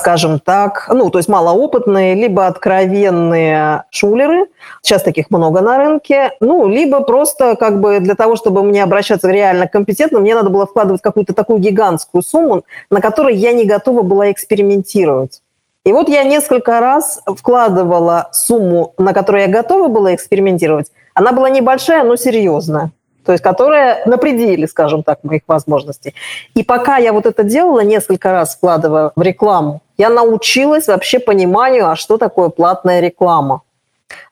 скажем 0.00 0.40
так, 0.40 0.88
ну, 0.92 1.10
то 1.10 1.18
есть 1.18 1.28
малоопытные, 1.28 2.14
либо 2.14 2.46
откровенные 2.46 3.84
шулеры, 3.90 4.46
сейчас 4.82 5.02
таких 5.02 5.30
много 5.30 5.60
на 5.60 5.78
рынке, 5.78 6.32
ну, 6.40 6.66
либо 6.66 7.00
просто 7.00 7.56
как 7.56 7.80
бы 7.80 8.00
для 8.00 8.14
того, 8.14 8.36
чтобы 8.36 8.62
мне 8.62 8.82
обращаться 8.82 9.30
реально 9.30 9.68
компетентно, 9.68 10.18
мне 10.18 10.34
надо 10.34 10.50
было 10.50 10.66
вкладывать 10.66 11.02
какую-то 11.02 11.34
такую 11.34 11.60
гигантскую 11.60 12.22
сумму, 12.22 12.64
на 12.90 13.00
которой 13.00 13.36
я 13.36 13.52
не 13.52 13.64
готова 13.64 14.02
была 14.02 14.32
экспериментировать. 14.32 15.42
И 15.84 15.92
вот 15.92 16.08
я 16.08 16.24
несколько 16.24 16.80
раз 16.80 17.22
вкладывала 17.26 18.28
сумму, 18.32 18.94
на 18.98 19.14
которую 19.14 19.42
я 19.42 19.48
готова 19.48 19.88
была 19.88 20.14
экспериментировать. 20.14 20.90
Она 21.14 21.32
была 21.32 21.48
небольшая, 21.48 22.04
но 22.04 22.16
серьезная 22.16 22.90
то 23.24 23.32
есть 23.32 23.44
которая 23.44 24.04
на 24.06 24.18
пределе, 24.18 24.66
скажем 24.66 25.02
так, 25.02 25.22
моих 25.24 25.42
возможностей. 25.46 26.14
И 26.54 26.64
пока 26.64 26.96
я 26.96 27.12
вот 27.12 27.26
это 27.26 27.44
делала, 27.44 27.80
несколько 27.80 28.32
раз 28.32 28.56
вкладывая 28.56 29.12
в 29.14 29.22
рекламу, 29.22 29.82
я 30.00 30.08
научилась 30.08 30.86
вообще 30.88 31.18
пониманию, 31.18 31.90
а 31.90 31.94
что 31.94 32.16
такое 32.16 32.48
платная 32.48 33.00
реклама. 33.00 33.60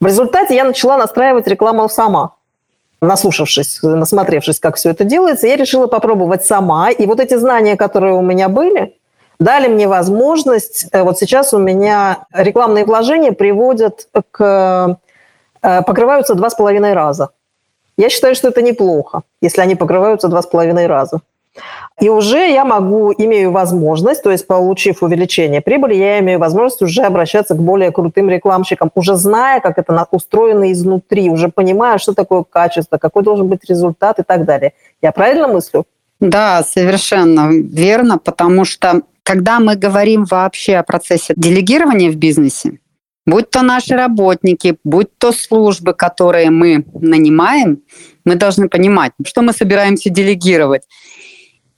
В 0.01 0.07
результате 0.07 0.55
я 0.55 0.65
начала 0.65 0.97
настраивать 0.97 1.47
рекламу 1.47 1.87
сама. 1.91 2.31
Наслушавшись, 3.03 3.81
насмотревшись, 3.83 4.61
как 4.61 4.77
все 4.77 4.91
это 4.91 5.05
делается, 5.05 5.47
я 5.47 5.57
решила 5.57 5.87
попробовать 5.87 6.47
сама. 6.47 6.91
И 6.91 7.05
вот 7.07 7.21
эти 7.21 7.37
знания, 7.37 7.77
которые 7.77 8.15
у 8.15 8.23
меня 8.23 8.49
были, 8.49 8.97
дали 9.39 9.69
мне 9.69 9.87
возможность... 9.87 10.87
Э, 10.93 11.03
вот 11.03 11.19
сейчас 11.19 11.53
у 11.53 11.59
меня 11.59 12.25
рекламные 12.33 12.87
вложения 12.87 13.33
приводят 13.33 14.09
к... 14.31 14.99
Э, 15.63 15.83
покрываются 15.83 16.35
два 16.35 16.49
с 16.49 16.55
половиной 16.55 16.95
раза. 16.95 17.29
Я 17.99 18.09
считаю, 18.09 18.35
что 18.35 18.49
это 18.49 18.63
неплохо, 18.63 19.21
если 19.43 19.61
они 19.61 19.75
покрываются 19.75 20.29
два 20.29 20.41
с 20.41 20.47
половиной 20.47 20.87
раза. 20.87 21.21
И 22.01 22.09
уже 22.09 22.51
я 22.51 22.65
могу, 22.65 23.13
имею 23.13 23.51
возможность, 23.51 24.23
то 24.23 24.31
есть 24.31 24.47
получив 24.47 25.03
увеличение 25.03 25.61
прибыли, 25.61 25.95
я 25.95 26.21
имею 26.21 26.39
возможность 26.39 26.83
уже 26.83 27.03
обращаться 27.03 27.55
к 27.55 27.59
более 27.59 27.91
крутым 27.91 28.31
рекламщикам, 28.31 28.91
уже 28.95 29.17
зная, 29.17 29.61
как 29.61 29.79
это 29.79 30.07
устроено 30.13 30.73
изнутри, 30.73 31.29
уже 31.31 31.49
понимая, 31.49 31.99
что 31.99 32.15
такое 32.15 32.45
качество, 32.45 32.99
какой 32.99 33.23
должен 33.25 33.49
быть 33.49 33.69
результат 33.69 34.21
и 34.21 34.23
так 34.23 34.45
далее. 34.45 34.73
Я 35.03 35.13
правильно 35.13 35.49
мыслю? 35.49 35.85
Да, 36.21 36.63
совершенно 36.63 37.51
верно, 37.51 38.19
потому 38.19 38.65
что 38.65 39.03
когда 39.23 39.61
мы 39.61 39.77
говорим 39.77 40.25
вообще 40.25 40.77
о 40.77 40.83
процессе 40.83 41.35
делегирования 41.37 42.11
в 42.11 42.17
бизнесе, 42.17 42.79
будь 43.27 43.51
то 43.51 43.63
наши 43.63 43.95
работники, 43.95 44.79
будь 44.85 45.19
то 45.19 45.33
службы, 45.33 45.93
которые 45.93 46.51
мы 46.51 46.85
нанимаем, 46.95 47.83
мы 48.25 48.37
должны 48.37 48.69
понимать, 48.69 49.13
что 49.27 49.43
мы 49.43 49.53
собираемся 49.53 50.11
делегировать. 50.11 50.83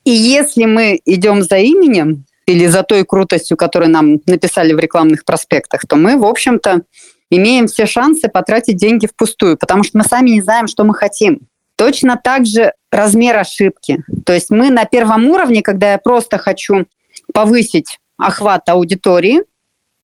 И 0.05 0.11
если 0.11 0.65
мы 0.65 1.01
идем 1.05 1.43
за 1.43 1.59
именем 1.59 2.25
или 2.47 2.67
за 2.67 2.83
той 2.83 3.05
крутостью, 3.05 3.57
которую 3.57 3.91
нам 3.91 4.21
написали 4.27 4.73
в 4.73 4.79
рекламных 4.79 5.25
проспектах, 5.25 5.83
то 5.87 5.97
мы, 5.97 6.17
в 6.17 6.25
общем-то, 6.25 6.83
имеем 7.31 7.67
все 7.69 7.87
шансы 7.87 8.29
потратить 8.29 8.77
деньги 8.77 9.07
впустую, 9.07 9.57
потому 9.57 9.85
что 9.85 9.99
мы 9.99 10.05
сами 10.05 10.31
не 10.31 10.43
знаем, 10.43 10.67
что 10.67 10.85
мы 10.85 10.95
хотим. 10.95 11.41
Точно 11.77 12.21
так 12.23 12.45
же 12.45 12.73
размер 12.91 13.39
ошибки. 13.39 14.05
То 14.27 14.33
есть 14.33 14.51
мы 14.51 14.71
на 14.71 14.85
первом 14.85 15.29
уровне, 15.29 15.63
когда 15.63 15.93
я 15.93 15.99
просто 15.99 16.39
хочу 16.39 16.87
повысить 17.33 17.99
охват 18.19 18.69
аудитории, 18.69 19.43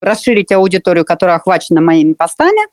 расширить 0.01 0.53
аудиторию, 0.53 1.05
которая 1.05 1.37
охвачена 1.37 1.81
моими 1.81 2.13
постами. 2.13 2.69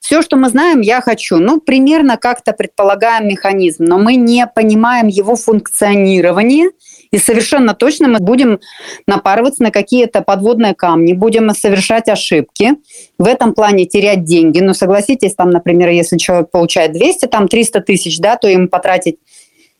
Все, 0.00 0.22
что 0.22 0.36
мы 0.36 0.50
знаем, 0.50 0.80
я 0.80 1.00
хочу. 1.00 1.38
Ну, 1.38 1.60
примерно 1.60 2.16
как-то 2.16 2.52
предполагаем 2.52 3.26
механизм, 3.26 3.84
но 3.84 3.98
мы 3.98 4.14
не 4.14 4.46
понимаем 4.46 5.08
его 5.08 5.34
функционирование, 5.34 6.70
и 7.10 7.18
совершенно 7.18 7.74
точно 7.74 8.08
мы 8.08 8.18
будем 8.20 8.60
напарываться 9.06 9.62
на 9.62 9.70
какие-то 9.70 10.22
подводные 10.22 10.74
камни, 10.74 11.12
будем 11.12 11.50
совершать 11.54 12.08
ошибки, 12.08 12.74
в 13.18 13.26
этом 13.26 13.54
плане 13.54 13.86
терять 13.86 14.24
деньги. 14.24 14.60
Но 14.60 14.74
согласитесь, 14.74 15.34
там, 15.34 15.50
например, 15.50 15.88
если 15.88 16.18
человек 16.18 16.50
получает 16.50 16.92
200, 16.92 17.26
там 17.26 17.48
300 17.48 17.80
тысяч, 17.80 18.20
да, 18.20 18.36
то 18.36 18.48
ему 18.48 18.68
потратить 18.68 19.16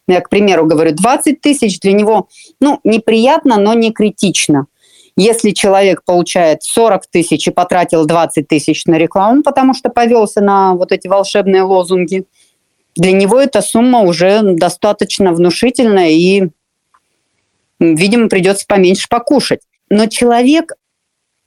я, 0.09 0.21
к 0.21 0.29
примеру, 0.29 0.67
говорю, 0.67 0.93
20 0.93 1.41
тысяч 1.41 1.81
для 1.81 1.93
него, 1.93 2.29
ну, 2.61 2.81
неприятно, 2.85 3.59
но 3.59 3.75
не 3.75 3.93
критично. 3.93 4.67
Если 5.17 5.53
человек 5.53 6.05
получает 6.05 6.63
40 6.63 7.07
тысяч 7.07 7.49
и 7.49 7.51
потратил 7.51 8.05
20 8.05 8.47
тысяч 8.47 8.85
на 8.85 8.97
рекламу, 8.97 9.43
потому 9.43 9.73
что 9.73 9.89
повелся 9.89 10.43
на 10.43 10.75
вот 10.75 10.93
эти 10.93 11.09
волшебные 11.09 11.63
лозунги, 11.63 12.27
для 12.97 13.13
него 13.13 13.41
эта 13.41 13.63
сумма 13.63 14.01
уже 14.01 14.43
достаточно 14.43 15.33
внушительная 15.33 16.11
и, 16.11 16.49
видимо, 17.81 18.29
придется 18.29 18.67
поменьше 18.67 19.07
покушать. 19.09 19.61
Но 19.89 20.07
человек 20.07 20.73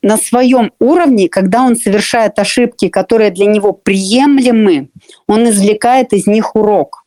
на 0.01 0.17
своем 0.17 0.71
уровне, 0.79 1.27
когда 1.27 1.63
он 1.63 1.75
совершает 1.75 2.39
ошибки, 2.39 2.87
которые 2.87 3.31
для 3.31 3.45
него 3.45 3.73
приемлемы, 3.73 4.89
он 5.27 5.49
извлекает 5.49 6.13
из 6.13 6.25
них 6.25 6.55
урок. 6.55 7.03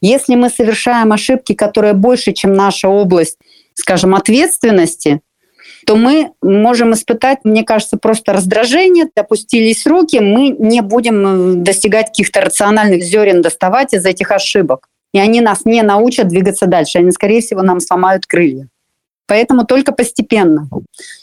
Если 0.00 0.34
мы 0.34 0.48
совершаем 0.48 1.12
ошибки, 1.12 1.52
которые 1.52 1.92
больше, 1.92 2.32
чем 2.32 2.54
наша 2.54 2.88
область, 2.88 3.38
скажем, 3.74 4.14
ответственности, 4.14 5.20
то 5.90 5.96
мы 5.96 6.30
можем 6.40 6.92
испытать, 6.92 7.38
мне 7.42 7.64
кажется, 7.64 7.96
просто 7.96 8.32
раздражение, 8.32 9.06
опустились 9.16 9.88
руки, 9.88 10.20
мы 10.20 10.50
не 10.50 10.82
будем 10.82 11.26
э, 11.26 11.54
достигать 11.56 12.10
каких-то 12.10 12.40
рациональных 12.42 13.02
зерен, 13.02 13.42
доставать 13.42 13.92
из 13.92 14.06
этих 14.06 14.30
ошибок. 14.30 14.86
И 15.12 15.18
они 15.18 15.40
нас 15.40 15.64
не 15.64 15.82
научат 15.82 16.28
двигаться 16.28 16.66
дальше. 16.66 16.98
Они, 16.98 17.10
скорее 17.10 17.40
всего, 17.40 17.62
нам 17.62 17.80
сломают 17.80 18.26
крылья. 18.26 18.68
Поэтому 19.26 19.66
только 19.66 19.90
постепенно. 19.90 20.68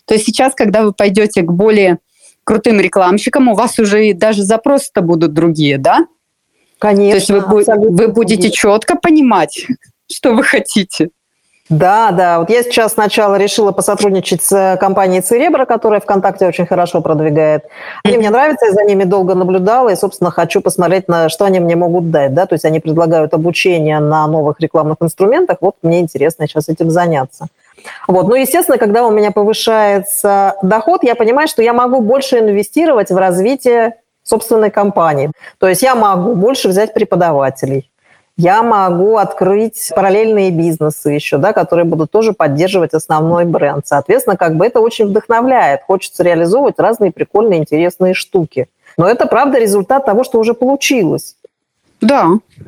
То 0.04 0.16
есть 0.16 0.26
сейчас, 0.26 0.54
когда 0.54 0.84
вы 0.84 0.92
пойдете 0.92 1.44
к 1.44 1.52
более 1.54 2.00
крутым 2.44 2.82
рекламщикам, 2.82 3.48
у 3.48 3.56
вас 3.56 3.80
уже 3.80 4.14
даже 4.14 4.44
запросы-то 4.44 5.00
будут 5.00 5.32
другие, 5.32 5.78
да? 5.78 6.08
Конечно. 6.78 7.40
То 7.40 7.58
есть 7.58 7.70
вы, 7.70 7.90
вы 7.92 8.08
будете 8.10 8.52
четко 8.52 8.98
понимать, 8.98 9.66
что 10.12 10.34
вы 10.34 10.44
хотите. 10.44 11.08
Да, 11.70 12.12
да. 12.12 12.40
Вот 12.40 12.50
я 12.50 12.64
сейчас 12.64 12.94
сначала 12.94 13.36
решила 13.36 13.72
посотрудничать 13.74 14.42
с 14.42 14.78
компанией 14.80 15.22
Церебра, 15.22 15.66
которая 15.66 16.00
ВКонтакте 16.00 16.48
очень 16.48 16.66
хорошо 16.66 17.02
продвигает. 17.02 17.66
Они 18.04 18.18
мне 18.18 18.30
нравятся, 18.30 18.68
я 18.68 18.72
за 18.72 18.84
ними 18.84 19.04
долго 19.04 19.36
наблюдала, 19.36 19.90
и, 19.90 19.96
собственно, 19.96 20.32
хочу 20.32 20.62
посмотреть, 20.62 21.10
на 21.10 21.28
что 21.28 21.44
они 21.46 21.60
мне 21.60 21.76
могут 21.76 22.10
дать. 22.10 22.34
Да? 22.34 22.46
То 22.46 22.54
есть 22.54 22.64
они 22.64 22.80
предлагают 22.80 23.34
обучение 23.34 24.00
на 24.00 24.28
новых 24.28 24.62
рекламных 24.62 24.98
инструментах. 25.02 25.58
Вот 25.60 25.76
мне 25.82 26.00
интересно 26.00 26.48
сейчас 26.48 26.70
этим 26.70 26.90
заняться. 26.90 27.48
Вот. 28.08 28.28
Ну, 28.28 28.36
естественно, 28.36 28.78
когда 28.78 29.06
у 29.06 29.12
меня 29.12 29.32
повышается 29.32 30.56
доход, 30.62 31.04
я 31.04 31.16
понимаю, 31.16 31.48
что 31.48 31.62
я 31.62 31.74
могу 31.74 32.00
больше 32.02 32.40
инвестировать 32.40 33.12
в 33.12 33.18
развитие 33.18 33.96
собственной 34.24 34.72
компании. 34.72 35.32
То 35.58 35.68
есть 35.68 35.82
я 35.82 35.96
могу 35.96 36.34
больше 36.34 36.68
взять 36.70 36.94
преподавателей, 36.94 37.90
я 38.38 38.62
могу 38.62 39.18
открыть 39.18 39.92
параллельные 39.96 40.52
бизнесы 40.52 41.10
еще, 41.10 41.38
да, 41.40 41.54
которые 41.54 41.86
будут 41.86 42.12
тоже 42.12 42.34
поддерживать 42.34 42.94
основной 42.94 43.46
бренд. 43.46 43.88
Соответственно, 43.88 44.38
как 44.38 44.56
бы 44.56 44.66
это 44.66 44.80
очень 44.80 45.08
вдохновляет. 45.08 45.82
Хочется 45.88 46.24
реализовывать 46.24 46.80
разные 46.80 47.12
прикольные, 47.12 47.60
интересные 47.60 48.14
штуки. 48.14 48.70
Но 48.96 49.08
это, 49.08 49.26
правда, 49.26 49.60
результат 49.60 50.06
того, 50.06 50.24
что 50.24 50.40
уже 50.40 50.54
получилось. 50.54 51.36
Да, 52.00 52.28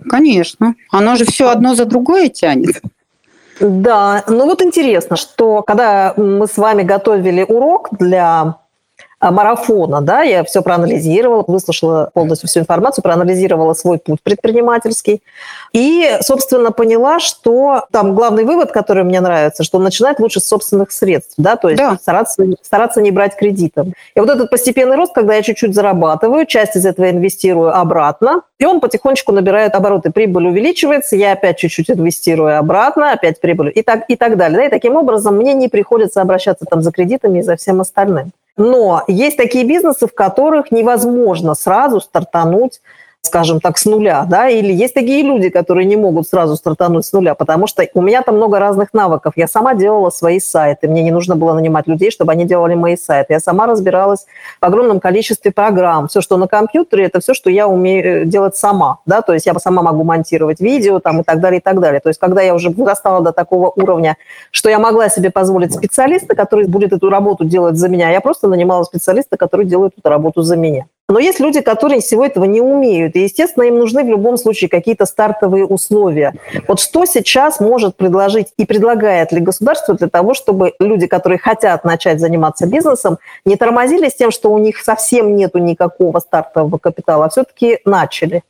конечно. 0.10 0.74
Оно 0.92 1.16
же 1.16 1.26
все 1.26 1.50
одно 1.50 1.76
за 1.76 1.86
другое 1.86 2.30
тянет. 2.30 2.82
Да, 3.60 4.24
ну 4.28 4.46
вот 4.46 4.62
интересно, 4.62 5.18
что 5.18 5.62
когда 5.62 6.14
мы 6.18 6.48
с 6.48 6.58
вами 6.58 6.82
готовили 6.84 7.44
урок 7.44 7.90
для 7.92 8.58
марафона, 9.22 10.02
да, 10.02 10.22
я 10.22 10.44
все 10.44 10.62
проанализировала, 10.62 11.44
выслушала 11.48 12.10
полностью 12.14 12.48
всю 12.48 12.62
информацию, 12.62 13.04
проанализировала 13.04 13.74
свой 13.74 13.98
путь 13.98 14.20
предпринимательский 14.24 15.22
и, 15.74 16.18
собственно, 16.22 16.72
поняла, 16.72 17.20
что 17.20 17.86
там 17.92 18.16
главный 18.16 18.46
вывод, 18.46 18.72
который 18.72 19.04
мне 19.04 19.22
нравится, 19.22 19.64
что 19.64 19.80
начинать 19.80 20.20
лучше 20.20 20.40
с 20.40 20.48
собственных 20.48 20.92
средств, 20.92 21.34
да, 21.38 21.56
то 21.56 21.70
есть 21.70 21.82
да. 21.82 21.98
Стараться, 22.02 22.44
стараться 22.62 23.02
не 23.02 23.12
брать 23.12 23.36
кредитов. 23.36 23.88
И 24.16 24.20
вот 24.20 24.30
этот 24.30 24.50
постепенный 24.50 24.96
рост, 24.96 25.14
когда 25.14 25.36
я 25.36 25.42
чуть-чуть 25.42 25.76
зарабатываю, 25.76 26.46
часть 26.46 26.76
из 26.76 26.86
этого 26.86 27.10
инвестирую 27.10 27.76
обратно, 27.76 28.42
и 28.58 28.66
он 28.66 28.80
потихонечку 28.80 29.32
набирает 29.32 29.76
обороты, 29.76 30.12
прибыль 30.12 30.48
увеличивается, 30.48 31.16
я 31.16 31.34
опять 31.34 31.58
чуть-чуть 31.58 31.90
инвестирую 31.90 32.58
обратно, 32.58 33.12
опять 33.12 33.40
прибыль 33.40 33.72
и 33.74 33.82
так, 33.82 34.06
и 34.08 34.16
так 34.16 34.38
далее. 34.38 34.60
Да, 34.60 34.66
и 34.66 34.70
таким 34.70 34.96
образом 34.96 35.38
мне 35.38 35.54
не 35.54 35.70
приходится 35.70 36.22
обращаться 36.22 36.66
там 36.66 36.82
за 36.82 36.92
кредитами 36.92 37.40
и 37.40 37.42
за 37.42 37.56
всем 37.56 37.80
остальным. 37.82 38.32
Но 38.60 39.04
есть 39.08 39.38
такие 39.38 39.64
бизнесы, 39.64 40.06
в 40.06 40.14
которых 40.14 40.70
невозможно 40.70 41.56
сразу 41.56 42.02
стартануть 42.02 42.82
скажем 43.30 43.60
так, 43.60 43.78
с 43.78 43.86
нуля, 43.86 44.26
да, 44.28 44.50
или 44.50 44.74
есть 44.74 44.94
такие 44.94 45.24
люди, 45.24 45.50
которые 45.50 45.86
не 45.86 45.96
могут 45.96 46.28
сразу 46.28 46.56
стартануть 46.56 47.06
с 47.06 47.14
нуля, 47.14 47.36
потому 47.36 47.68
что 47.68 47.88
у 47.94 48.02
меня 48.02 48.22
там 48.22 48.38
много 48.38 48.60
разных 48.60 48.94
навыков. 48.94 49.34
Я 49.36 49.48
сама 49.48 49.76
делала 49.76 50.10
свои 50.10 50.40
сайты, 50.40 50.88
мне 50.88 51.04
не 51.04 51.12
нужно 51.12 51.36
было 51.36 51.54
нанимать 51.54 51.88
людей, 51.88 52.12
чтобы 52.12 52.32
они 52.32 52.46
делали 52.46 52.76
мои 52.76 52.98
сайты. 52.98 53.34
Я 53.34 53.40
сама 53.40 53.68
разбиралась 53.68 54.26
в 54.60 54.66
огромном 54.66 55.00
количестве 55.00 55.52
программ. 55.52 56.08
Все, 56.08 56.22
что 56.22 56.38
на 56.38 56.48
компьютере, 56.48 57.06
это 57.06 57.20
все, 57.20 57.34
что 57.34 57.50
я 57.50 57.68
умею 57.68 58.24
э, 58.24 58.26
делать 58.26 58.56
сама, 58.56 59.00
да, 59.06 59.22
то 59.22 59.34
есть 59.34 59.46
я 59.46 59.54
сама 59.60 59.84
могу 59.84 60.04
монтировать 60.04 60.60
видео 60.60 61.00
там 61.00 61.22
и 61.22 61.24
так 61.24 61.40
далее, 61.40 61.60
и 61.60 61.64
так 61.64 61.80
далее. 61.80 62.00
То 62.00 62.10
есть 62.10 62.20
когда 62.20 62.42
я 62.42 62.56
уже 62.56 62.70
вырастала 62.70 63.22
до 63.22 63.32
такого 63.32 63.72
уровня, 63.76 64.18
что 64.52 64.70
я 64.70 64.80
могла 64.80 65.10
себе 65.10 65.30
позволить 65.30 65.74
специалиста, 65.74 66.36
который 66.36 66.68
будет 66.68 66.94
эту 66.94 67.10
работу 67.10 67.46
делать 67.46 67.76
за 67.76 67.90
меня, 67.90 68.10
я 68.10 68.22
просто 68.22 68.48
нанимала 68.48 68.84
специалиста, 68.84 69.38
который 69.38 69.66
делает 69.66 69.94
эту 69.98 70.10
работу 70.10 70.42
за 70.42 70.56
меня. 70.56 70.86
Но 71.10 71.20
есть 71.20 71.40
люди, 71.40 71.60
которые 71.62 72.02
всего 72.02 72.24
этого 72.24 72.46
не 72.46 72.62
умеют. 72.62 73.16
И, 73.16 73.24
естественно, 73.24 73.64
им 73.64 73.80
нужны 73.80 74.04
в 74.04 74.08
любом 74.08 74.38
случае 74.38 74.70
какие-то 74.70 75.06
стартовые 75.06 75.66
условия. 75.66 76.36
Вот 76.68 76.80
что 76.80 77.06
сейчас 77.06 77.60
может 77.60 77.98
предложить 77.98 78.50
и 78.58 78.66
предлагает 78.66 79.32
ли 79.32 79.42
государство 79.42 79.96
для 79.96 80.08
того, 80.08 80.36
чтобы 80.36 80.74
люди, 80.80 81.08
которые 81.08 81.40
хотят 81.40 81.84
начать 81.84 82.20
заниматься 82.20 82.68
бизнесом, 82.68 83.18
не 83.44 83.56
тормозили 83.56 84.08
с 84.08 84.16
тем, 84.16 84.30
что 84.30 84.54
у 84.54 84.60
них 84.60 84.78
совсем 84.78 85.36
нет 85.36 85.56
никакого 85.56 86.20
стартового 86.20 86.78
капитала, 86.78 87.26
а 87.26 87.30
все-таки 87.30 87.80
начали? 87.86 88.44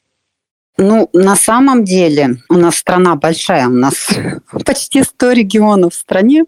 Ну, 0.78 1.10
на 1.14 1.36
самом 1.36 1.84
деле, 1.84 2.38
у 2.50 2.56
нас 2.56 2.76
страна 2.76 3.16
большая, 3.16 3.68
у 3.68 3.72
нас 3.72 4.10
почти 4.66 5.04
100 5.04 5.32
регионов 5.32 5.94
в 5.94 5.98
стране. 5.98 6.46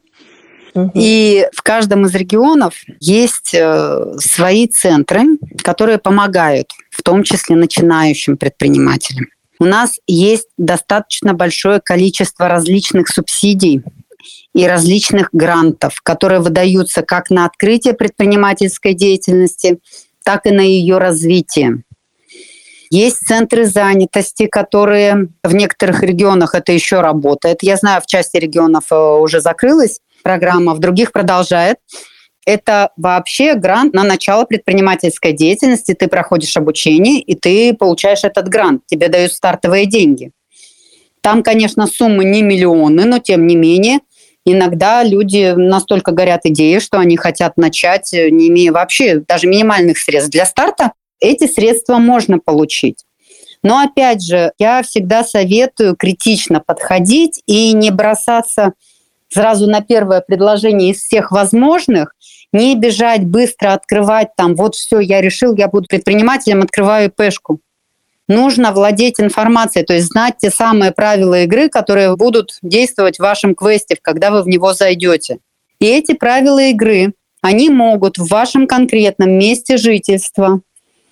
И 0.93 1.47
в 1.53 1.61
каждом 1.61 2.05
из 2.05 2.15
регионов 2.15 2.75
есть 2.99 3.53
э, 3.53 4.13
свои 4.19 4.67
центры, 4.67 5.21
которые 5.63 5.97
помогают, 5.97 6.67
в 6.89 7.01
том 7.03 7.23
числе 7.23 7.55
начинающим 7.55 8.37
предпринимателям. 8.37 9.27
У 9.59 9.65
нас 9.65 9.99
есть 10.07 10.47
достаточно 10.57 11.33
большое 11.33 11.81
количество 11.81 12.47
различных 12.47 13.09
субсидий 13.09 13.83
и 14.53 14.65
различных 14.65 15.29
грантов, 15.33 16.01
которые 16.01 16.39
выдаются 16.39 17.01
как 17.01 17.29
на 17.29 17.45
открытие 17.45 17.93
предпринимательской 17.93 18.93
деятельности, 18.93 19.79
так 20.23 20.45
и 20.45 20.51
на 20.51 20.61
ее 20.61 20.97
развитие. 20.97 21.83
Есть 22.89 23.19
центры 23.25 23.65
занятости, 23.65 24.47
которые 24.47 25.29
в 25.43 25.53
некоторых 25.53 26.03
регионах 26.03 26.55
это 26.55 26.73
еще 26.73 26.99
работает. 26.99 27.59
Я 27.61 27.77
знаю, 27.77 28.01
в 28.01 28.05
части 28.05 28.35
регионов 28.37 28.91
э, 28.91 28.95
уже 28.95 29.39
закрылась 29.39 29.99
программа, 30.21 30.73
в 30.73 30.79
других 30.79 31.11
продолжает. 31.11 31.77
Это 32.45 32.89
вообще 32.97 33.53
грант 33.53 33.93
на 33.93 34.03
начало 34.03 34.45
предпринимательской 34.45 35.31
деятельности. 35.31 35.93
Ты 35.93 36.07
проходишь 36.07 36.57
обучение, 36.57 37.19
и 37.21 37.35
ты 37.35 37.73
получаешь 37.73 38.23
этот 38.23 38.47
грант. 38.47 38.81
Тебе 38.87 39.09
дают 39.09 39.31
стартовые 39.31 39.85
деньги. 39.85 40.31
Там, 41.21 41.43
конечно, 41.43 41.85
суммы 41.85 42.25
не 42.25 42.41
миллионы, 42.41 43.05
но 43.05 43.19
тем 43.19 43.45
не 43.45 43.55
менее, 43.55 43.99
иногда 44.43 45.03
люди 45.03 45.53
настолько 45.55 46.11
горят 46.11 46.41
идеей, 46.45 46.79
что 46.79 46.97
они 46.97 47.15
хотят 47.15 47.57
начать, 47.57 48.11
э, 48.13 48.31
не 48.31 48.47
имея 48.47 48.71
вообще 48.71 49.17
даже 49.27 49.45
минимальных 49.45 49.99
средств 49.99 50.31
для 50.31 50.47
старта. 50.47 50.93
Эти 51.19 51.45
средства 51.45 51.97
можно 51.97 52.39
получить. 52.39 53.05
Но 53.63 53.77
опять 53.77 54.23
же, 54.23 54.51
я 54.57 54.81
всегда 54.81 55.23
советую 55.23 55.95
критично 55.95 56.63
подходить 56.65 57.43
и 57.45 57.73
не 57.73 57.91
бросаться 57.91 58.73
сразу 59.31 59.67
на 59.67 59.81
первое 59.81 60.21
предложение 60.21 60.91
из 60.91 60.97
всех 60.97 61.31
возможных, 61.31 62.13
не 62.51 62.75
бежать 62.75 63.23
быстро, 63.25 63.73
открывать 63.73 64.29
там, 64.35 64.55
вот 64.55 64.75
все, 64.75 64.99
я 64.99 65.21
решил, 65.21 65.55
я 65.55 65.67
буду 65.67 65.87
предпринимателем, 65.87 66.61
открываю 66.61 67.09
ИПшку. 67.09 67.61
Нужно 68.27 68.71
владеть 68.71 69.19
информацией, 69.19 69.85
то 69.85 69.93
есть 69.93 70.07
знать 70.07 70.35
те 70.39 70.49
самые 70.49 70.91
правила 70.91 71.41
игры, 71.43 71.69
которые 71.69 72.15
будут 72.15 72.57
действовать 72.61 73.17
в 73.17 73.21
вашем 73.21 73.55
квесте, 73.55 73.97
когда 74.01 74.31
вы 74.31 74.43
в 74.43 74.47
него 74.47 74.73
зайдете. 74.73 75.39
И 75.79 75.85
эти 75.85 76.13
правила 76.13 76.61
игры, 76.61 77.13
они 77.41 77.69
могут 77.69 78.17
в 78.17 78.27
вашем 78.27 78.67
конкретном 78.67 79.31
месте 79.31 79.77
жительства, 79.77 80.61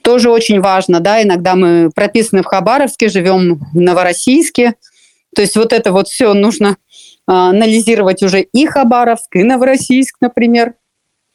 тоже 0.02 0.30
очень 0.30 0.62
важно, 0.62 1.00
да, 1.00 1.22
иногда 1.22 1.56
мы 1.56 1.90
прописаны 1.94 2.42
в 2.42 2.46
Хабаровске, 2.46 3.10
живем 3.10 3.60
в 3.74 3.80
Новороссийске, 3.80 4.76
то 5.36 5.42
есть 5.42 5.56
вот 5.56 5.74
это 5.74 5.92
вот 5.92 6.08
все 6.08 6.34
нужно 6.34 6.78
анализировать 7.30 8.24
уже 8.24 8.42
и 8.42 8.66
Хабаровск, 8.66 9.36
и 9.36 9.44
Новороссийск, 9.44 10.16
например. 10.20 10.74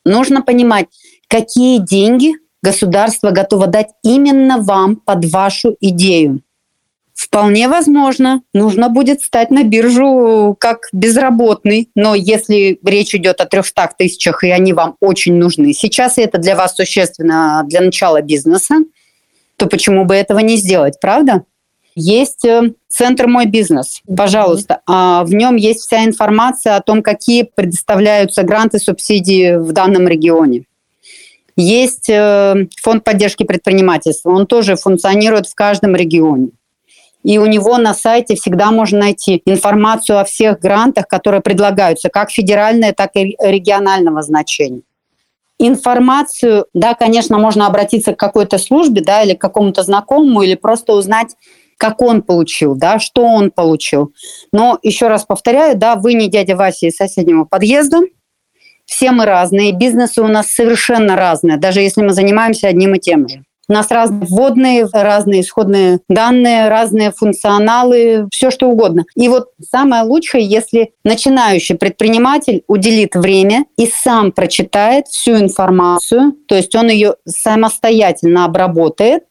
Нужно 0.04 0.42
понимать, 0.42 0.86
какие 1.28 1.78
деньги 1.78 2.32
государство 2.62 3.30
готово 3.30 3.68
дать 3.68 3.90
именно 4.02 4.58
вам 4.58 4.96
под 4.96 5.24
вашу 5.26 5.76
идею. 5.80 6.42
Вполне 7.14 7.68
возможно, 7.68 8.42
нужно 8.52 8.88
будет 8.88 9.22
стать 9.22 9.50
на 9.52 9.62
биржу 9.62 10.56
как 10.58 10.88
безработный, 10.92 11.88
но 11.94 12.16
если 12.16 12.80
речь 12.84 13.14
идет 13.14 13.40
о 13.40 13.46
300 13.46 13.92
тысячах, 13.96 14.42
и 14.42 14.50
они 14.50 14.72
вам 14.72 14.96
очень 14.98 15.34
нужны 15.34 15.72
сейчас, 15.74 16.18
и 16.18 16.22
это 16.22 16.38
для 16.38 16.56
вас 16.56 16.74
существенно 16.74 17.62
для 17.66 17.82
начала 17.82 18.20
бизнеса, 18.20 18.78
то 19.56 19.66
почему 19.66 20.04
бы 20.04 20.16
этого 20.16 20.40
не 20.40 20.56
сделать, 20.56 20.98
правда? 21.00 21.44
Есть 21.96 22.44
э, 22.44 22.72
центр 22.88 23.28
«Мой 23.28 23.46
бизнес», 23.46 24.00
пожалуйста. 24.16 24.80
Mm-hmm. 24.88 25.24
В 25.24 25.34
нем 25.34 25.56
есть 25.56 25.80
вся 25.80 26.04
информация 26.04 26.76
о 26.76 26.80
том, 26.80 27.02
какие 27.02 27.42
предоставляются 27.44 28.42
гранты, 28.42 28.78
субсидии 28.78 29.56
в 29.56 29.72
данном 29.72 30.08
регионе. 30.08 30.64
Есть 31.56 32.08
э, 32.08 32.66
фонд 32.82 33.04
поддержки 33.04 33.44
предпринимательства, 33.44 34.30
он 34.30 34.46
тоже 34.46 34.74
функционирует 34.74 35.46
в 35.46 35.54
каждом 35.54 35.94
регионе. 35.94 36.48
И 37.22 37.38
у 37.38 37.46
него 37.46 37.78
на 37.78 37.94
сайте 37.94 38.34
всегда 38.34 38.70
можно 38.70 38.98
найти 38.98 39.40
информацию 39.46 40.18
о 40.18 40.24
всех 40.24 40.58
грантах, 40.58 41.06
которые 41.06 41.40
предлагаются, 41.40 42.10
как 42.10 42.30
федеральные, 42.30 42.92
так 42.92 43.12
и 43.14 43.36
регионального 43.40 44.20
значения. 44.22 44.82
Информацию, 45.58 46.66
да, 46.74 46.94
конечно, 46.94 47.38
можно 47.38 47.66
обратиться 47.66 48.12
к 48.12 48.18
какой-то 48.18 48.58
службе, 48.58 49.00
да, 49.00 49.22
или 49.22 49.34
к 49.34 49.40
какому-то 49.40 49.84
знакомому, 49.84 50.42
или 50.42 50.56
просто 50.56 50.92
узнать 50.92 51.36
как 51.78 52.00
он 52.00 52.22
получил, 52.22 52.74
да, 52.74 52.98
что 52.98 53.24
он 53.24 53.50
получил. 53.50 54.12
Но 54.52 54.78
еще 54.82 55.08
раз 55.08 55.24
повторяю, 55.24 55.76
да, 55.76 55.96
вы 55.96 56.14
не 56.14 56.28
дядя 56.28 56.56
Вася 56.56 56.86
из 56.86 56.96
соседнего 56.96 57.44
подъезда, 57.44 58.00
все 58.86 59.12
мы 59.12 59.24
разные, 59.24 59.72
бизнесы 59.72 60.20
у 60.20 60.28
нас 60.28 60.48
совершенно 60.48 61.16
разные, 61.16 61.56
даже 61.56 61.80
если 61.80 62.02
мы 62.02 62.12
занимаемся 62.12 62.68
одним 62.68 62.94
и 62.94 62.98
тем 62.98 63.28
же. 63.28 63.44
У 63.66 63.72
нас 63.72 63.90
разные 63.90 64.26
вводные, 64.28 64.86
разные 64.92 65.40
исходные 65.40 66.00
данные, 66.08 66.68
разные 66.68 67.12
функционалы, 67.12 68.28
все 68.30 68.50
что 68.50 68.68
угодно. 68.68 69.04
И 69.16 69.28
вот 69.28 69.48
самое 69.62 70.02
лучшее, 70.02 70.44
если 70.44 70.92
начинающий 71.02 71.76
предприниматель 71.76 72.62
уделит 72.66 73.14
время 73.14 73.64
и 73.78 73.86
сам 73.86 74.32
прочитает 74.32 75.06
всю 75.06 75.36
информацию, 75.38 76.34
то 76.46 76.54
есть 76.54 76.74
он 76.74 76.88
ее 76.88 77.14
самостоятельно 77.26 78.44
обработает 78.44 79.24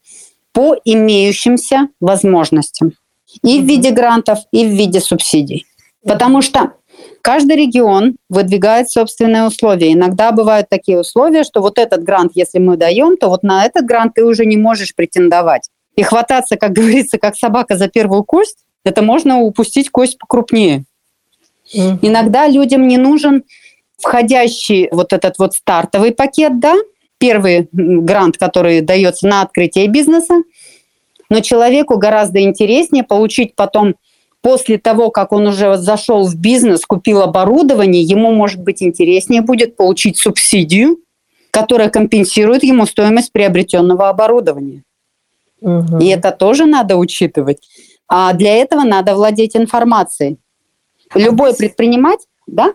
по 0.53 0.75
имеющимся 0.85 1.89
возможностям. 1.99 2.93
И 3.43 3.59
в 3.59 3.65
виде 3.65 3.91
грантов, 3.91 4.39
и 4.51 4.65
в 4.65 4.69
виде 4.69 4.99
субсидий. 4.99 5.65
Потому 6.05 6.41
что 6.41 6.73
Каждый 7.21 7.55
регион 7.55 8.17
выдвигает 8.29 8.89
собственные 8.89 9.47
условия. 9.47 9.93
Иногда 9.93 10.31
бывают 10.31 10.67
такие 10.69 10.99
условия, 10.99 11.43
что 11.43 11.61
вот 11.61 11.77
этот 11.77 12.03
грант, 12.03 12.33
если 12.35 12.59
мы 12.59 12.75
даем, 12.75 13.17
то 13.17 13.29
вот 13.29 13.43
на 13.43 13.65
этот 13.65 13.85
грант 13.85 14.15
ты 14.15 14.25
уже 14.25 14.45
не 14.45 14.57
можешь 14.57 14.93
претендовать. 14.93 15.69
И 15.95 16.03
хвататься, 16.03 16.57
как 16.57 16.71
говорится, 16.73 17.17
как 17.17 17.35
собака 17.35 17.77
за 17.77 17.87
первую 17.87 18.23
кость, 18.23 18.57
это 18.83 19.01
можно 19.01 19.39
упустить 19.39 19.89
кость 19.89 20.17
покрупнее. 20.17 20.83
Mm-hmm. 21.73 21.99
Иногда 22.01 22.47
людям 22.47 22.87
не 22.87 22.97
нужен 22.97 23.43
входящий 23.97 24.89
вот 24.91 25.13
этот 25.13 25.39
вот 25.39 25.53
стартовый 25.53 26.11
пакет, 26.11 26.59
да, 26.59 26.75
первый 27.17 27.69
грант, 27.71 28.37
который 28.37 28.81
дается 28.81 29.27
на 29.27 29.41
открытие 29.41 29.87
бизнеса, 29.87 30.43
но 31.29 31.39
человеку 31.39 31.97
гораздо 31.97 32.41
интереснее 32.41 33.03
получить 33.03 33.55
потом 33.55 33.95
после 34.41 34.77
того, 34.77 35.09
как 35.09 35.31
он 35.31 35.47
уже 35.47 35.77
зашел 35.77 36.27
в 36.27 36.35
бизнес, 36.35 36.85
купил 36.85 37.21
оборудование, 37.21 38.03
ему, 38.03 38.31
может 38.33 38.61
быть, 38.61 38.83
интереснее 38.83 39.41
будет 39.41 39.77
получить 39.77 40.17
субсидию, 40.17 40.97
которая 41.49 41.89
компенсирует 41.89 42.63
ему 42.63 42.85
стоимость 42.85 43.31
приобретенного 43.31 44.09
оборудования. 44.09 44.83
Угу. 45.61 45.99
И 45.99 46.07
это 46.07 46.31
тоже 46.31 46.65
надо 46.65 46.97
учитывать. 46.97 47.59
А 48.07 48.33
для 48.33 48.55
этого 48.57 48.83
надо 48.83 49.15
владеть 49.15 49.55
информацией. 49.55 50.37
Любой 51.15 51.55
предприниматель, 51.55 52.27
да? 52.47 52.73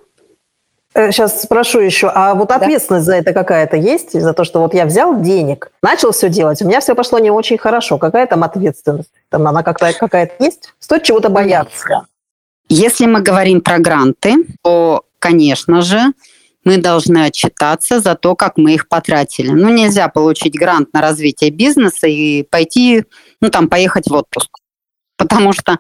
Сейчас 0.94 1.36
э, 1.36 1.46
спрошу 1.46 1.80
еще, 1.80 2.10
а 2.12 2.34
вот 2.34 2.50
ответственность 2.50 3.06
да. 3.06 3.12
за 3.12 3.18
это 3.18 3.32
какая-то 3.32 3.76
есть? 3.76 4.18
За 4.18 4.32
то, 4.32 4.44
что 4.44 4.60
вот 4.60 4.74
я 4.74 4.86
взял 4.86 5.20
денег, 5.20 5.70
начал 5.82 6.12
все 6.12 6.28
делать, 6.28 6.62
у 6.62 6.66
меня 6.66 6.80
все 6.80 6.94
пошло 6.94 7.18
не 7.18 7.30
очень 7.30 7.58
хорошо. 7.58 7.98
Какая 7.98 8.26
там 8.26 8.42
ответственность? 8.42 9.10
Там 9.28 9.46
она 9.46 9.62
какая-то 9.62 10.32
есть? 10.42 10.74
Стоит 10.78 11.02
чего-то 11.02 11.28
бояться? 11.28 12.06
Если 12.68 13.06
мы 13.06 13.20
говорим 13.20 13.60
про 13.60 13.78
гранты, 13.78 14.34
то, 14.62 15.04
конечно 15.18 15.82
же, 15.82 16.00
мы 16.64 16.76
должны 16.76 17.24
отчитаться 17.24 18.00
за 18.00 18.14
то, 18.14 18.34
как 18.34 18.58
мы 18.58 18.74
их 18.74 18.88
потратили. 18.88 19.48
Ну, 19.48 19.70
нельзя 19.70 20.08
получить 20.08 20.54
грант 20.54 20.92
на 20.92 21.00
развитие 21.00 21.50
бизнеса 21.50 22.06
и 22.06 22.42
пойти, 22.42 23.04
ну, 23.40 23.48
там, 23.48 23.68
поехать 23.68 24.08
в 24.08 24.12
отпуск. 24.12 24.50
Потому 25.16 25.52
что 25.52 25.78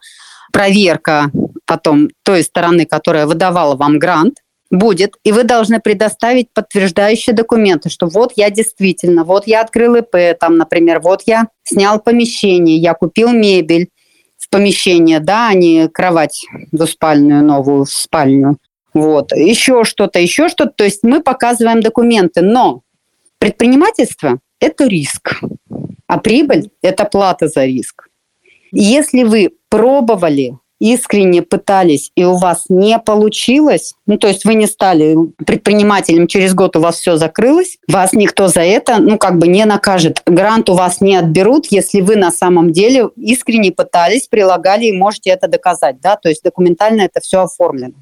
проверка 0.52 1.30
потом 1.66 2.08
той 2.22 2.42
стороны, 2.42 2.86
которая 2.86 3.26
выдавала 3.26 3.76
вам 3.76 3.98
грант, 3.98 4.38
будет, 4.70 5.16
и 5.24 5.32
вы 5.32 5.44
должны 5.44 5.80
предоставить 5.80 6.52
подтверждающие 6.52 7.34
документы, 7.34 7.88
что 7.88 8.06
вот 8.06 8.32
я 8.36 8.50
действительно, 8.50 9.24
вот 9.24 9.46
я 9.46 9.62
открыл 9.62 9.96
ИП, 9.96 10.38
там, 10.38 10.58
например, 10.58 11.00
вот 11.00 11.22
я 11.26 11.48
снял 11.62 12.00
помещение, 12.00 12.76
я 12.76 12.94
купил 12.94 13.30
мебель 13.30 13.88
в 14.36 14.50
помещение, 14.50 15.20
да, 15.20 15.48
а 15.48 15.54
не 15.54 15.88
кровать 15.88 16.44
двуспальную 16.72 17.44
новую 17.44 17.84
в 17.84 17.90
спальню. 17.90 18.58
Вот. 18.94 19.32
Еще 19.32 19.84
что-то, 19.84 20.18
еще 20.18 20.48
что-то. 20.48 20.72
То 20.76 20.84
есть 20.84 21.02
мы 21.02 21.22
показываем 21.22 21.80
документы, 21.80 22.42
но 22.42 22.82
предпринимательство– 23.38 24.38
это 24.60 24.86
риск, 24.86 25.40
а 26.06 26.18
прибыль– 26.18 26.70
это 26.82 27.04
плата 27.04 27.48
за 27.48 27.64
риск. 27.64 28.08
Если 28.70 29.22
вы 29.22 29.50
пробовали 29.68 30.58
искренне 30.80 31.42
пытались, 31.42 32.12
и 32.14 32.24
у 32.24 32.36
вас 32.36 32.66
не 32.68 32.98
получилось, 32.98 33.94
ну, 34.06 34.16
то 34.16 34.28
есть 34.28 34.44
вы 34.44 34.54
не 34.54 34.66
стали 34.66 35.16
предпринимателем, 35.44 36.26
через 36.26 36.54
год 36.54 36.76
у 36.76 36.80
вас 36.80 36.98
все 36.98 37.16
закрылось, 37.16 37.78
вас 37.88 38.12
никто 38.12 38.48
за 38.48 38.60
это, 38.60 38.98
ну, 38.98 39.18
как 39.18 39.38
бы 39.38 39.48
не 39.48 39.64
накажет. 39.64 40.22
Грант 40.26 40.68
у 40.70 40.74
вас 40.74 41.00
не 41.00 41.16
отберут, 41.16 41.66
если 41.70 42.00
вы 42.00 42.16
на 42.16 42.30
самом 42.30 42.72
деле 42.72 43.10
искренне 43.16 43.72
пытались, 43.72 44.28
прилагали 44.28 44.86
и 44.86 44.92
можете 44.92 45.30
это 45.30 45.48
доказать, 45.48 46.00
да, 46.00 46.16
то 46.16 46.28
есть 46.28 46.42
документально 46.42 47.02
это 47.02 47.20
все 47.20 47.42
оформлено. 47.42 47.94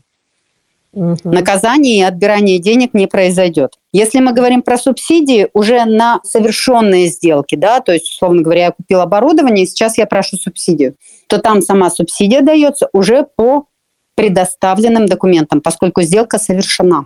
Угу. 0.97 1.19
Наказание 1.25 1.99
и 1.99 2.03
отбирание 2.03 2.59
денег 2.59 2.95
не 2.95 3.07
произойдет. 3.07 3.75
Если 3.93 4.19
мы 4.19 4.33
говорим 4.33 4.63
про 4.63 4.79
субсидии, 4.79 5.49
уже 5.53 5.85
на 5.85 6.21
совершенные 6.25 7.09
сделки, 7.09 7.55
да, 7.55 7.81
то 7.81 7.93
есть, 7.93 8.11
условно 8.11 8.41
говоря, 8.41 8.65
я 8.65 8.71
купил 8.71 9.03
оборудование, 9.03 9.65
и 9.65 9.69
сейчас 9.69 9.99
я 9.99 10.07
прошу 10.07 10.39
субсидию, 10.39 10.97
то 11.27 11.39
там 11.39 11.61
сама 11.61 11.91
субсидия 11.91 12.41
дается 12.41 12.89
уже 12.95 13.27
по 13.37 13.67
предоставленным 14.15 15.05
документам, 15.05 15.61
поскольку 15.61 16.01
сделка 16.01 16.39
совершена. 16.39 17.05